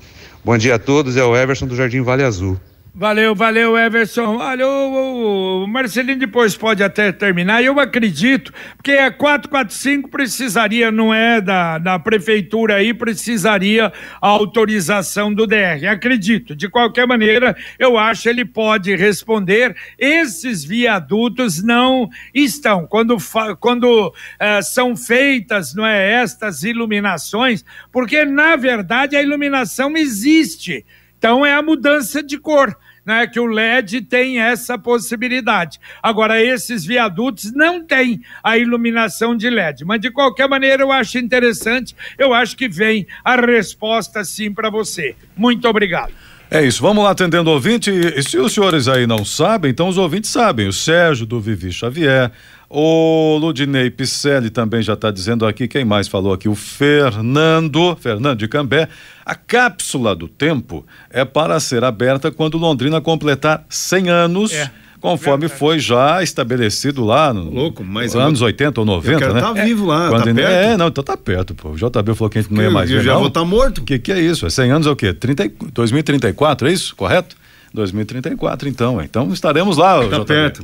Bom 0.45 0.59
dia 0.59 0.75
a 0.75 0.79
todos, 0.81 1.17
é 1.17 1.23
o 1.23 1.37
Everson 1.37 1.69
do 1.69 1.77
Jardim 1.77 2.01
Vale 2.01 2.25
Azul. 2.25 2.59
Valeu, 2.93 3.37
valeu, 3.37 3.79
Everson. 3.79 4.37
Olha, 4.37 4.67
o, 4.67 5.63
o, 5.63 5.67
Marcelinho 5.69 6.19
depois 6.19 6.57
pode 6.57 6.83
até 6.83 7.13
terminar. 7.13 7.63
Eu 7.63 7.79
acredito, 7.79 8.53
porque 8.77 8.93
a 8.93 9.13
445 9.13 10.11
precisaria, 10.11 10.91
não 10.91 11.15
é 11.15 11.41
da, 11.41 11.79
da 11.79 11.99
prefeitura 12.01 12.75
aí, 12.75 12.93
precisaria 12.93 13.93
a 14.21 14.27
autorização 14.27 15.33
do 15.33 15.47
DR. 15.47 15.87
Acredito. 15.89 16.57
De 16.57 16.69
qualquer 16.69 17.07
maneira, 17.07 17.57
eu 17.79 17.97
acho 17.97 18.29
ele 18.29 18.45
pode 18.45 18.95
responder. 18.97 19.77
Esses 19.97 20.65
viadutos 20.65 21.63
não 21.63 22.09
estão. 22.35 22.89
Quando, 22.89 23.17
quando 23.61 24.13
eh, 24.39 24.63
são 24.63 24.97
feitas, 24.97 25.75
não 25.75 25.87
é, 25.87 26.23
estas 26.23 26.65
iluminações, 26.65 27.65
porque 27.93 28.25
na 28.25 28.57
verdade 28.57 29.15
a 29.15 29.23
iluminação 29.23 29.97
existe 29.97 30.85
então 31.21 31.45
é 31.45 31.53
a 31.53 31.61
mudança 31.61 32.23
de 32.23 32.39
cor. 32.39 32.75
Né, 33.03 33.27
que 33.27 33.41
o 33.41 33.47
LED 33.47 34.03
tem 34.03 34.41
essa 34.41 34.79
possibilidade. 34.79 35.81
Agora, 36.03 36.41
esses 36.41 36.85
viadutos 36.85 37.51
não 37.51 37.83
têm 37.83 38.21
a 38.45 38.59
iluminação 38.59 39.35
de 39.35 39.49
LED, 39.49 39.87
mas 39.87 40.03
de 40.03 40.11
qualquer 40.11 40.47
maneira 40.47 40.83
eu 40.83 40.93
acho 40.93 41.17
interessante, 41.17 41.97
eu 42.19 42.35
acho 42.35 42.55
que 42.55 42.69
vem 42.69 43.07
a 43.25 43.37
resposta 43.37 44.23
sim 44.23 44.53
para 44.53 44.69
você. 44.69 45.17
Muito 45.35 45.67
obrigado. 45.67 46.13
É 46.51 46.65
isso, 46.65 46.83
vamos 46.83 47.03
lá 47.03 47.13
atendendo 47.13 47.49
o 47.49 47.55
ouvinte. 47.55 47.91
E 47.91 48.23
se 48.23 48.37
os 48.37 48.53
senhores 48.53 48.87
aí 48.87 49.07
não 49.07 49.25
sabem, 49.25 49.71
então 49.71 49.89
os 49.89 49.97
ouvintes 49.97 50.31
sabem. 50.31 50.69
O 50.69 50.73
Sérgio 50.73 51.25
do 51.25 51.41
Vivi 51.41 51.73
Xavier, 51.73 52.31
o 52.73 53.37
Ludinei 53.37 53.91
Picelli 53.91 54.49
também 54.49 54.81
já 54.81 54.93
está 54.93 55.11
dizendo 55.11 55.45
aqui, 55.45 55.67
quem 55.67 55.85
mais 55.85 56.07
falou 56.07 56.33
aqui? 56.33 56.49
O 56.49 56.55
Fernando, 56.55 57.97
Fernando 57.97 58.39
de 58.39 58.47
Cambé. 58.47 58.89
A 59.27 59.35
cápsula 59.35 60.15
do 60.15 60.29
tempo 60.29 60.87
é 61.11 61.25
para 61.25 61.59
ser 61.59 61.83
aberta 61.83 62.31
quando 62.31 62.57
Londrina 62.57 63.01
completar 63.01 63.67
100 63.69 64.09
anos. 64.09 64.53
É 64.53 64.71
conforme 65.01 65.49
Verdade. 65.49 65.59
foi 65.59 65.79
já 65.79 66.23
estabelecido 66.23 67.03
lá 67.03 67.33
noLouco, 67.33 67.83
mas 67.83 68.15
anos 68.15 68.41
eu, 68.43 68.47
80 68.49 68.81
ou 68.81 68.87
90, 68.87 69.13
eu 69.13 69.19
quero 69.19 69.35
né? 69.35 69.41
Tá 69.41 69.53
vivo 69.55 69.87
lá, 69.87 70.11
Quando 70.11 70.25
tá 70.25 70.35
perto. 70.35 70.51
É, 70.51 70.77
não, 70.77 70.89
então 70.89 71.03
tá 71.03 71.17
perto, 71.17 71.55
pô. 71.55 71.71
O 71.71 71.77
JB 71.77 72.15
falou 72.15 72.29
que 72.29 72.39
a 72.39 72.43
gente 72.43 72.53
não 72.53 72.63
ia 72.63 72.71
mais 72.71 72.91
eu 72.91 72.99
ver. 72.99 73.05
já 73.05 73.13
não. 73.13 73.21
vou 73.21 73.29
estar 73.29 73.41
tá 73.41 73.47
morto. 73.47 73.79
O 73.79 73.85
que 73.85 73.99
que 73.99 74.13
é 74.13 74.21
isso? 74.21 74.47
É 74.47 74.51
100 74.51 74.71
anos 74.71 74.87
é 74.87 74.91
o 74.91 74.97
quê? 74.97 75.15
30, 75.15 75.51
2034, 75.73 76.69
é 76.69 76.73
isso? 76.73 76.95
Correto? 76.95 77.35
2034, 77.73 78.69
então. 78.69 79.01
Então 79.01 79.33
estaremos 79.33 79.79
lá, 79.79 80.01
tá 80.01 80.19
JB. 80.19 80.25
perto. 80.27 80.63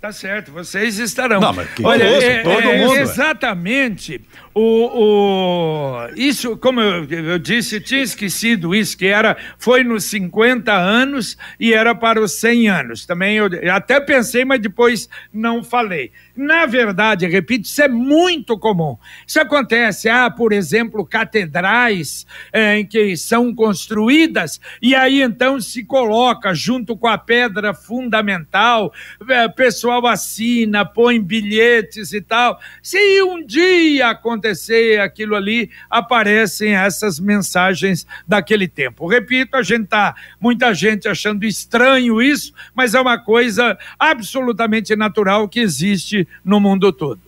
Tá 0.00 0.12
certo, 0.12 0.52
vocês 0.52 0.98
estarão. 0.98 1.40
Não, 1.40 1.52
mas 1.52 1.68
que 1.70 1.84
Olha, 1.84 2.04
é, 2.04 2.42
todo 2.42 2.68
é, 2.68 2.78
mundo. 2.78 2.96
Exatamente. 2.98 4.20
O, 4.60 4.90
o, 4.92 6.08
isso, 6.16 6.56
como 6.56 6.80
eu, 6.80 7.04
eu, 7.04 7.38
disse, 7.38 7.80
tinha 7.80 8.02
esquecido 8.02 8.74
isso, 8.74 8.98
que 8.98 9.06
era, 9.06 9.36
foi 9.56 9.84
nos 9.84 10.02
50 10.06 10.72
anos 10.72 11.38
e 11.60 11.72
era 11.72 11.94
para 11.94 12.20
os 12.20 12.40
100 12.40 12.68
anos. 12.68 13.06
Também 13.06 13.36
eu 13.36 13.48
até 13.72 14.00
pensei, 14.00 14.44
mas 14.44 14.60
depois 14.60 15.08
não 15.32 15.62
falei. 15.62 16.10
Na 16.36 16.66
verdade, 16.66 17.24
repito, 17.28 17.66
isso 17.66 17.80
é 17.80 17.86
muito 17.86 18.58
comum. 18.58 18.96
Isso 19.24 19.38
acontece, 19.38 20.08
há, 20.08 20.28
por 20.28 20.52
exemplo, 20.52 21.06
catedrais 21.06 22.26
é, 22.52 22.80
em 22.80 22.86
que 22.86 23.16
são 23.16 23.54
construídas 23.54 24.60
e 24.82 24.92
aí 24.92 25.22
então 25.22 25.60
se 25.60 25.84
coloca 25.84 26.52
junto 26.52 26.96
com 26.96 27.06
a 27.06 27.16
pedra 27.16 27.72
fundamental, 27.72 28.92
é, 29.28 29.48
pessoal 29.48 30.04
assina, 30.06 30.84
põe 30.84 31.20
bilhetes 31.20 32.12
e 32.12 32.20
tal. 32.20 32.58
Se 32.82 33.22
um 33.22 33.44
dia 33.46 34.08
acontecer 34.08 34.47
aquilo 34.98 35.34
ali, 35.34 35.70
aparecem 35.90 36.74
essas 36.74 37.20
mensagens 37.20 38.06
daquele 38.26 38.66
tempo. 38.68 39.06
Repito, 39.06 39.56
a 39.56 39.62
gente 39.62 39.86
tá, 39.86 40.14
muita 40.40 40.74
gente 40.74 41.08
achando 41.08 41.44
estranho 41.44 42.20
isso, 42.20 42.52
mas 42.74 42.94
é 42.94 43.00
uma 43.00 43.18
coisa 43.18 43.78
absolutamente 43.98 44.94
natural 44.96 45.48
que 45.48 45.60
existe 45.60 46.26
no 46.44 46.60
mundo 46.60 46.92
todo. 46.92 47.27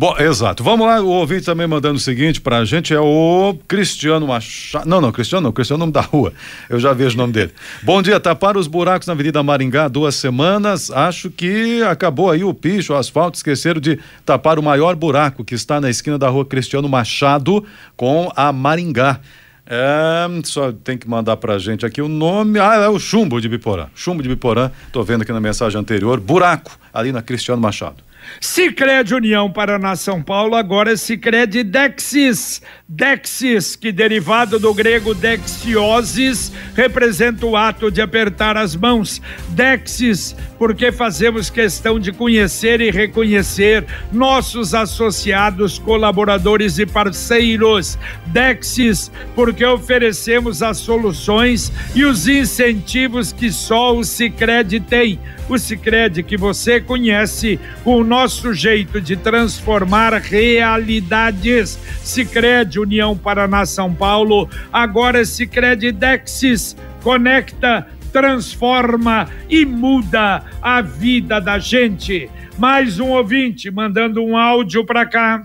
Bom, 0.00 0.14
exato. 0.16 0.62
Vamos 0.62 0.86
lá, 0.86 1.00
o 1.00 1.08
ouvinte 1.08 1.44
também 1.44 1.66
mandando 1.66 1.96
o 1.96 1.98
seguinte 1.98 2.40
pra 2.40 2.64
gente, 2.64 2.94
é 2.94 3.00
o 3.00 3.58
Cristiano 3.66 4.28
Machado. 4.28 4.88
Não, 4.88 5.00
não, 5.00 5.10
Cristiano 5.10 5.42
não, 5.42 5.50
Cristiano 5.50 5.80
é 5.80 5.82
o 5.82 5.86
nome 5.86 5.92
da 5.92 6.00
rua. 6.00 6.32
Eu 6.70 6.78
já 6.78 6.92
vejo 6.92 7.16
o 7.16 7.18
nome 7.18 7.32
dele. 7.32 7.52
Bom 7.82 8.00
dia, 8.00 8.20
tapar 8.20 8.56
os 8.56 8.68
buracos 8.68 9.08
na 9.08 9.12
Avenida 9.14 9.42
Maringá 9.42 9.88
duas 9.88 10.14
semanas. 10.14 10.88
Acho 10.92 11.30
que 11.30 11.82
acabou 11.82 12.30
aí 12.30 12.44
o 12.44 12.54
picho, 12.54 12.92
o 12.92 12.96
asfalto. 12.96 13.38
Esqueceram 13.38 13.80
de 13.80 13.98
tapar 14.24 14.56
o 14.56 14.62
maior 14.62 14.94
buraco 14.94 15.44
que 15.44 15.56
está 15.56 15.80
na 15.80 15.90
esquina 15.90 16.16
da 16.16 16.28
rua 16.28 16.44
Cristiano 16.44 16.88
Machado 16.88 17.64
com 17.96 18.30
a 18.36 18.52
Maringá. 18.52 19.18
É, 19.66 20.28
só 20.44 20.70
tem 20.70 20.96
que 20.96 21.08
mandar 21.08 21.36
pra 21.38 21.58
gente 21.58 21.84
aqui 21.84 22.00
o 22.00 22.06
nome. 22.06 22.60
Ah, 22.60 22.76
é 22.76 22.88
o 22.88 23.00
Chumbo 23.00 23.40
de 23.40 23.48
Biporã. 23.48 23.88
Chumbo 23.96 24.22
de 24.22 24.28
Biporã, 24.28 24.70
tô 24.92 25.02
vendo 25.02 25.22
aqui 25.22 25.32
na 25.32 25.40
mensagem 25.40 25.76
anterior. 25.80 26.20
Buraco, 26.20 26.78
ali 26.94 27.10
na 27.10 27.20
Cristiano 27.20 27.60
Machado. 27.60 28.07
Sicredi 28.40 29.14
União 29.14 29.50
Paraná 29.50 29.94
São 29.96 30.22
Paulo, 30.22 30.54
agora 30.54 30.96
Sicredi 30.96 31.62
Dexis. 31.62 32.62
Dexis, 32.90 33.76
que 33.76 33.92
derivado 33.92 34.58
do 34.58 34.72
grego 34.72 35.12
dexiosis, 35.12 36.50
representa 36.74 37.44
o 37.44 37.54
ato 37.54 37.90
de 37.90 38.00
apertar 38.00 38.56
as 38.56 38.74
mãos. 38.74 39.20
Dexis, 39.50 40.34
porque 40.58 40.90
fazemos 40.90 41.50
questão 41.50 42.00
de 42.00 42.12
conhecer 42.12 42.80
e 42.80 42.90
reconhecer 42.90 43.84
nossos 44.10 44.72
associados, 44.72 45.78
colaboradores 45.78 46.78
e 46.78 46.86
parceiros. 46.86 47.98
Dexis, 48.24 49.12
porque 49.34 49.66
oferecemos 49.66 50.62
as 50.62 50.78
soluções 50.78 51.70
e 51.94 52.06
os 52.06 52.26
incentivos 52.26 53.34
que 53.34 53.52
só 53.52 53.94
o 53.94 54.02
Sicredi 54.02 54.80
tem. 54.80 55.20
O 55.46 55.58
Sicredi 55.58 56.22
que 56.22 56.36
você 56.36 56.80
conhece 56.80 57.58
o 57.84 58.02
nosso 58.02 58.52
jeito 58.52 58.98
de 59.00 59.16
transformar 59.16 60.14
realidades. 60.14 61.78
Sicredi 62.02 62.77
União 62.78 63.16
Paraná 63.16 63.66
São 63.66 63.92
Paulo, 63.92 64.48
agora 64.72 65.24
Sicredi 65.24 65.92
Dexis 65.92 66.76
conecta, 67.02 67.86
transforma 68.12 69.28
e 69.48 69.64
muda 69.64 70.42
a 70.62 70.80
vida 70.80 71.40
da 71.40 71.58
gente. 71.58 72.30
Mais 72.58 72.98
um 72.98 73.10
ouvinte 73.10 73.70
mandando 73.70 74.24
um 74.24 74.36
áudio 74.36 74.84
para 74.84 75.06
cá. 75.06 75.42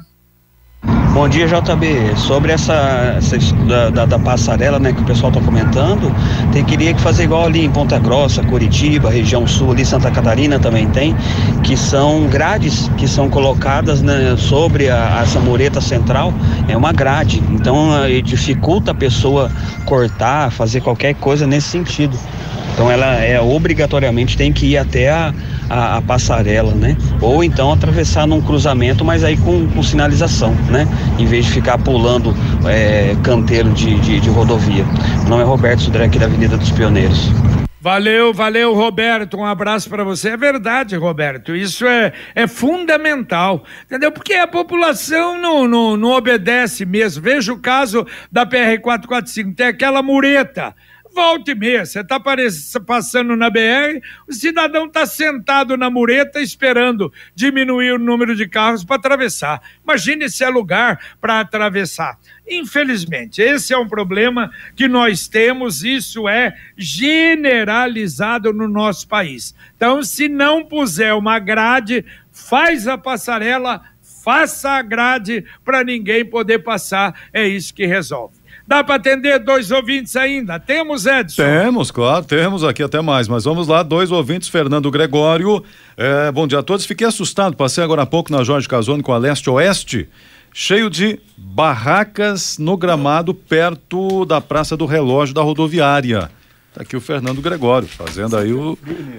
Bom 1.13 1.30
dia, 1.30 1.45
JB. 1.45 2.17
Sobre 2.17 2.54
essa, 2.54 2.73
essa 3.17 3.38
da, 3.67 3.91
da, 3.91 4.06
da, 4.08 4.17
passarela, 4.17 4.80
né, 4.80 4.91
que 4.91 4.99
o 4.99 5.06
pessoal 5.06 5.32
está 5.32 5.39
comentando, 5.39 6.12
tem 6.52 6.65
queria 6.65 6.91
que 6.91 6.99
fazer 6.99 7.26
igual 7.26 7.45
ali 7.45 7.63
em 7.63 7.69
Ponta 7.69 7.99
Grossa, 7.99 8.41
Curitiba, 8.41 9.12
região 9.12 9.45
sul, 9.45 9.73
ali 9.73 9.86
Santa 9.86 10.10
Catarina 10.10 10.58
também 10.58 10.88
tem, 10.88 11.15
que 11.62 11.78
são 11.78 12.26
grades 12.26 12.89
que 12.97 13.08
são 13.08 13.30
colocadas 13.30 14.02
né, 14.02 14.36
sobre 14.39 14.89
a, 14.89 15.19
essa 15.21 15.39
mureta 15.39 15.80
central. 15.80 16.34
É 16.67 16.76
uma 16.76 16.91
grade, 16.91 17.43
então 17.52 17.89
dificulta 18.23 18.89
a 18.89 18.95
pessoa 18.95 19.52
cortar, 19.86 20.52
fazer 20.52 20.82
qualquer 20.82 21.13
coisa 21.13 21.45
nesse 21.45 21.67
sentido. 21.67 22.17
Então 22.73 22.89
ela 22.89 23.15
é 23.15 23.39
obrigatoriamente 23.39 24.36
tem 24.36 24.52
que 24.52 24.65
ir 24.65 24.78
até 24.78 25.10
a, 25.10 25.34
a, 25.69 25.97
a, 25.97 26.02
passarela, 26.02 26.73
né? 26.73 26.97
Ou 27.21 27.43
então 27.43 27.71
atravessar 27.71 28.26
num 28.26 28.41
cruzamento, 28.41 29.06
mas 29.06 29.23
aí 29.23 29.38
com, 29.38 29.67
com 29.67 29.84
sinalização, 29.84 30.56
né? 30.69 30.88
Em 31.19 31.26
vez 31.26 31.45
de 31.45 31.52
ficar 31.52 31.78
pulando 31.78 32.36
é, 32.67 33.15
canteiro 33.23 33.69
de, 33.71 33.99
de, 33.99 34.19
de, 34.19 34.30
rodovia. 34.30 34.86
Meu 35.21 35.30
nome 35.30 35.43
é 35.43 35.45
Roberto 35.45 35.82
Sudré 35.82 36.06
aqui 36.06 36.17
da 36.17 36.26
Avenida 36.26 36.58
dos 36.58 36.71
Pioneiros. 36.71 37.30
Valeu, 37.84 38.34
valeu, 38.34 38.73
Roberto. 38.73 39.36
Um 39.36 39.43
abraço 39.43 39.89
para 39.89 40.06
você. 40.06 40.30
É 40.30 40.38
verdade, 40.38 40.95
Roberto. 40.95 41.54
Isso 41.54 41.86
é, 41.86 42.13
é 42.34 42.47
fundamental, 42.47 43.65
entendeu? 43.86 44.10
Porque 44.10 44.36
a 44.36 44.47
população 44.47 45.38
não, 45.38 45.67
não, 45.67 45.97
não 45.97 46.12
obedece 46.12 46.86
mesmo. 46.86 47.21
Veja 47.21 47.52
o 47.52 47.60
caso 47.60 48.08
da 48.32 48.45
PR-445. 48.45 49.54
Tem 49.54 49.67
aquela 49.67 50.02
mureta 50.02 50.73
volta 51.13 51.52
e 51.52 51.56
meia, 51.56 51.86
você 51.86 51.99
está 51.99 52.19
passando 52.19 53.36
na 53.36 53.49
BR, 53.49 54.02
o 54.28 54.34
cidadão 54.34 54.86
está 54.86 55.06
sentado 55.06 55.78
na 55.78 55.89
mureta 55.89 56.41
esperando 56.41 57.13
diminuir 57.36 57.93
o 57.93 57.99
número 57.99 58.36
de 58.36 58.47
carros 58.47 58.84
para 58.84 58.95
atravessar. 58.95 59.62
Imagine 59.84 60.30
se 60.30 60.43
é 60.43 60.49
lugar 60.49 60.99
para 61.21 61.39
atravessar. 61.39 62.17
Infelizmente, 62.49 63.41
esse 63.41 63.73
é 63.73 63.78
um 63.78 63.88
problema 63.88 64.52
que 64.76 64.88
nós 64.88 65.28
temos, 65.28 65.84
isso 65.84 66.28
é 66.28 66.58
generalizado 66.76 68.52
no 68.52 68.67
nosso 68.67 69.08
país. 69.08 69.56
Então, 69.76 70.04
se 70.04 70.28
não 70.28 70.65
puser 70.65 71.13
uma 71.13 71.39
grade, 71.39 72.04
faz 72.32 72.88
a 72.88 72.97
passarela, 72.97 73.82
faça 74.23 74.71
a 74.71 74.82
grade 74.82 75.45
para 75.63 75.84
ninguém 75.84 76.26
poder 76.26 76.60
passar, 76.60 77.30
é 77.32 77.47
isso 77.47 77.73
que 77.73 77.86
resolve. 77.86 78.42
Dá 78.65 78.82
para 78.82 78.95
atender 78.95 79.39
dois 79.39 79.71
ouvintes 79.71 80.15
ainda? 80.15 80.58
Temos, 80.58 81.06
Edson? 81.06 81.43
Temos, 81.43 81.91
claro, 81.91 82.23
temos 82.23 82.63
aqui 82.63 82.82
até 82.82 83.02
mais, 83.02 83.28
mas 83.28 83.43
vamos 83.43 83.67
lá, 83.67 83.84
dois 83.84 84.10
ouvintes, 84.10 84.47
Fernando 84.47 84.89
Gregório. 84.89 85.62
É, 85.97 86.32
bom 86.32 86.47
dia 86.47 86.60
a 86.60 86.63
todos. 86.63 86.86
Fiquei 86.86 87.06
assustado, 87.06 87.58
passei 87.58 87.84
agora 87.84 88.04
há 88.04 88.06
pouco 88.06 88.32
na 88.32 88.41
Jorge 88.41 88.67
Casone 88.67 89.04
com 89.04 89.12
a 89.12 89.17
Leste 89.17 89.49
Oeste, 89.49 90.08
cheio 90.54 90.89
de 90.89 91.19
barracas 91.36 92.58
no 92.58 92.78
gramado 92.78 93.34
perto 93.34 94.23
da 94.23 94.39
Praça 94.39 94.78
do 94.78 94.86
Relógio 94.86 95.36
da 95.36 95.41
rodoviária. 95.41 96.32
Tá 96.73 96.81
aqui 96.81 96.97
o 96.97 97.01
Fernando 97.01 97.39
Gregório, 97.39 97.88
fazendo 97.88 98.36
aí 98.36 98.51
o, 98.51 98.75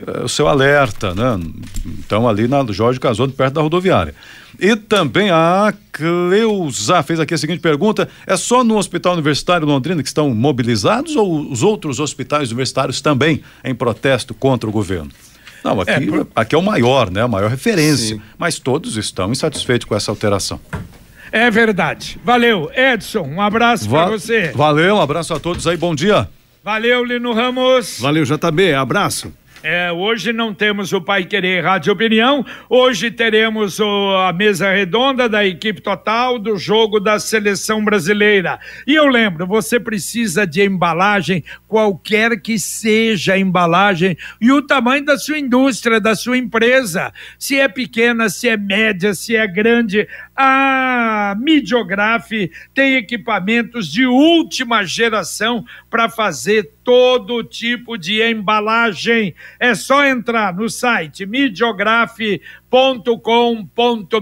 é, 0.09 0.25
o 0.25 0.29
seu 0.29 0.49
alerta, 0.49 1.15
né? 1.15 1.41
Então, 1.87 2.29
ali 2.29 2.49
na 2.49 2.65
Jorge 2.71 2.99
Casone, 2.99 3.33
perto 3.33 3.55
da 3.55 3.63
rodoviária. 3.63 4.13
E 4.59 4.75
também 4.75 5.31
a 5.31 5.73
Cleusa 5.93 7.01
fez 7.05 7.21
aqui 7.21 7.33
a 7.33 7.39
seguinte 7.39 7.61
pergunta: 7.61 8.09
é 8.27 8.37
só 8.37 8.65
no 8.65 8.77
Hospital 8.77 9.13
Universitário 9.13 9.67
Londrina 9.67 10.03
que 10.03 10.09
estão 10.09 10.35
mobilizados 10.35 11.15
ou 11.15 11.49
os 11.49 11.63
outros 11.63 12.01
hospitais 12.01 12.49
universitários 12.49 13.01
também 13.01 13.41
em 13.63 13.75
protesto 13.75 14.35
contra 14.35 14.69
o 14.69 14.73
governo? 14.73 15.11
Não, 15.63 15.81
aqui 15.81 15.91
é, 15.91 16.01
por... 16.01 16.29
aqui 16.35 16.55
é 16.57 16.59
o 16.59 16.63
maior, 16.63 17.09
né? 17.09 17.23
A 17.23 17.29
maior 17.29 17.51
referência. 17.51 18.17
Sim. 18.17 18.23
Mas 18.37 18.59
todos 18.59 18.97
estão 18.97 19.31
insatisfeitos 19.31 19.87
com 19.87 19.95
essa 19.95 20.11
alteração. 20.11 20.59
É 21.31 21.49
verdade. 21.53 22.19
Valeu, 22.25 22.71
Edson. 22.75 23.23
Um 23.23 23.41
abraço 23.41 23.89
Va 23.89 24.07
para 24.07 24.19
você. 24.19 24.53
Valeu, 24.55 24.97
um 24.97 25.01
abraço 25.01 25.33
a 25.33 25.39
todos 25.39 25.67
aí. 25.69 25.77
Bom 25.77 25.95
dia. 25.95 26.29
Valeu, 26.65 27.05
Lino 27.05 27.35
Ramos. 27.35 28.01
Valeu, 28.01 28.25
JB. 28.25 28.73
Abraço. 28.73 29.31
É, 29.67 29.91
hoje 29.91 30.31
não 30.31 30.53
temos 30.53 30.93
o 30.93 31.01
Pai 31.01 31.25
Querer 31.25 31.65
Rádio 31.65 31.91
Opinião, 31.91 32.45
hoje 32.69 33.11
teremos 33.11 33.81
o, 33.81 34.15
a 34.15 34.31
mesa 34.31 34.71
redonda 34.71 35.27
da 35.27 35.43
equipe 35.43 35.81
total 35.81 36.39
do 36.39 36.59
jogo 36.59 37.01
da 37.01 37.19
seleção 37.19 37.83
brasileira. 37.83 38.61
E 38.87 38.95
eu 38.95 39.07
lembro, 39.07 39.47
você 39.47 39.81
precisa 39.81 40.47
de 40.47 40.63
embalagem, 40.63 41.43
qualquer 41.67 42.39
que 42.43 42.59
seja 42.59 43.33
a 43.33 43.39
embalagem, 43.39 44.19
e 44.39 44.53
o 44.53 44.61
tamanho 44.61 45.03
da 45.03 45.17
sua 45.17 45.39
indústria, 45.39 45.99
da 45.99 46.15
sua 46.15 46.37
empresa. 46.37 47.11
Se 47.39 47.59
é 47.59 47.67
pequena, 47.67 48.29
se 48.29 48.47
é 48.51 48.59
média, 48.59 49.15
se 49.15 49.35
é 49.35 49.47
grande, 49.47 50.07
a 50.37 51.35
Midiograf 51.41 52.31
tem 52.75 52.97
equipamentos 52.97 53.91
de 53.91 54.05
última 54.05 54.85
geração 54.85 55.65
para 55.89 56.11
fazer 56.11 56.71
todo 56.85 57.43
tipo 57.43 57.97
de 57.97 58.23
embalagem. 58.23 59.35
É 59.59 59.75
só 59.75 60.05
entrar 60.05 60.55
no 60.55 60.69
site 60.69 61.27
midiografe.com 61.27 62.64
com.br 62.75 64.19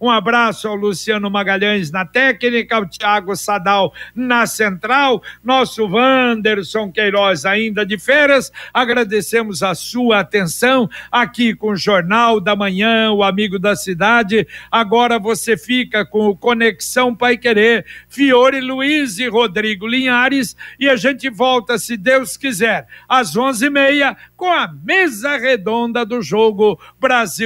Um 0.00 0.08
abraço 0.08 0.66
ao 0.66 0.74
Luciano 0.74 1.30
Magalhães 1.30 1.90
na 1.90 2.06
técnica, 2.06 2.76
ao 2.76 2.88
Tiago 2.88 3.36
Sadal 3.36 3.92
na 4.14 4.46
central, 4.46 5.22
nosso 5.44 5.86
Wanderson 5.86 6.90
Queiroz 6.90 7.44
ainda 7.44 7.84
de 7.84 7.98
férias. 7.98 8.50
Agradecemos 8.72 9.62
a 9.62 9.74
sua 9.74 10.20
atenção 10.20 10.88
aqui 11.12 11.54
com 11.54 11.72
o 11.72 11.76
Jornal 11.76 12.40
da 12.40 12.56
Manhã, 12.56 13.10
o 13.12 13.22
Amigo 13.22 13.58
da 13.58 13.76
Cidade. 13.76 14.48
Agora 14.70 15.18
você 15.18 15.54
fica 15.54 16.02
com 16.06 16.28
o 16.28 16.36
Conexão 16.36 17.14
Pai 17.14 17.36
Querer, 17.36 17.84
Fiore 18.08 18.62
Luiz 18.62 19.18
e 19.18 19.28
Rodrigo 19.28 19.86
Linhares 19.86 20.56
e 20.78 20.88
a 20.88 20.96
gente 20.96 21.28
volta, 21.28 21.76
se 21.76 21.98
Deus 21.98 22.38
quiser, 22.38 22.86
às 23.06 23.36
onze 23.36 23.66
e 23.66 23.70
meia 23.70 24.16
com 24.34 24.50
a 24.50 24.66
mesa 24.82 25.36
redonda 25.36 26.06
do 26.06 26.22
jogo 26.22 26.80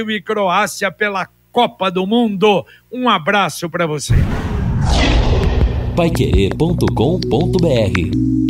Brasil 0.05 0.11
e 0.11 0.21
Croácia 0.21 0.91
pela 0.91 1.27
Copa 1.51 1.89
do 1.89 2.05
Mundo. 2.05 2.65
Um 2.91 3.09
abraço 3.09 3.69
para 3.69 3.87
você. 3.87 4.13
Paiquerê.com.br 5.95 8.44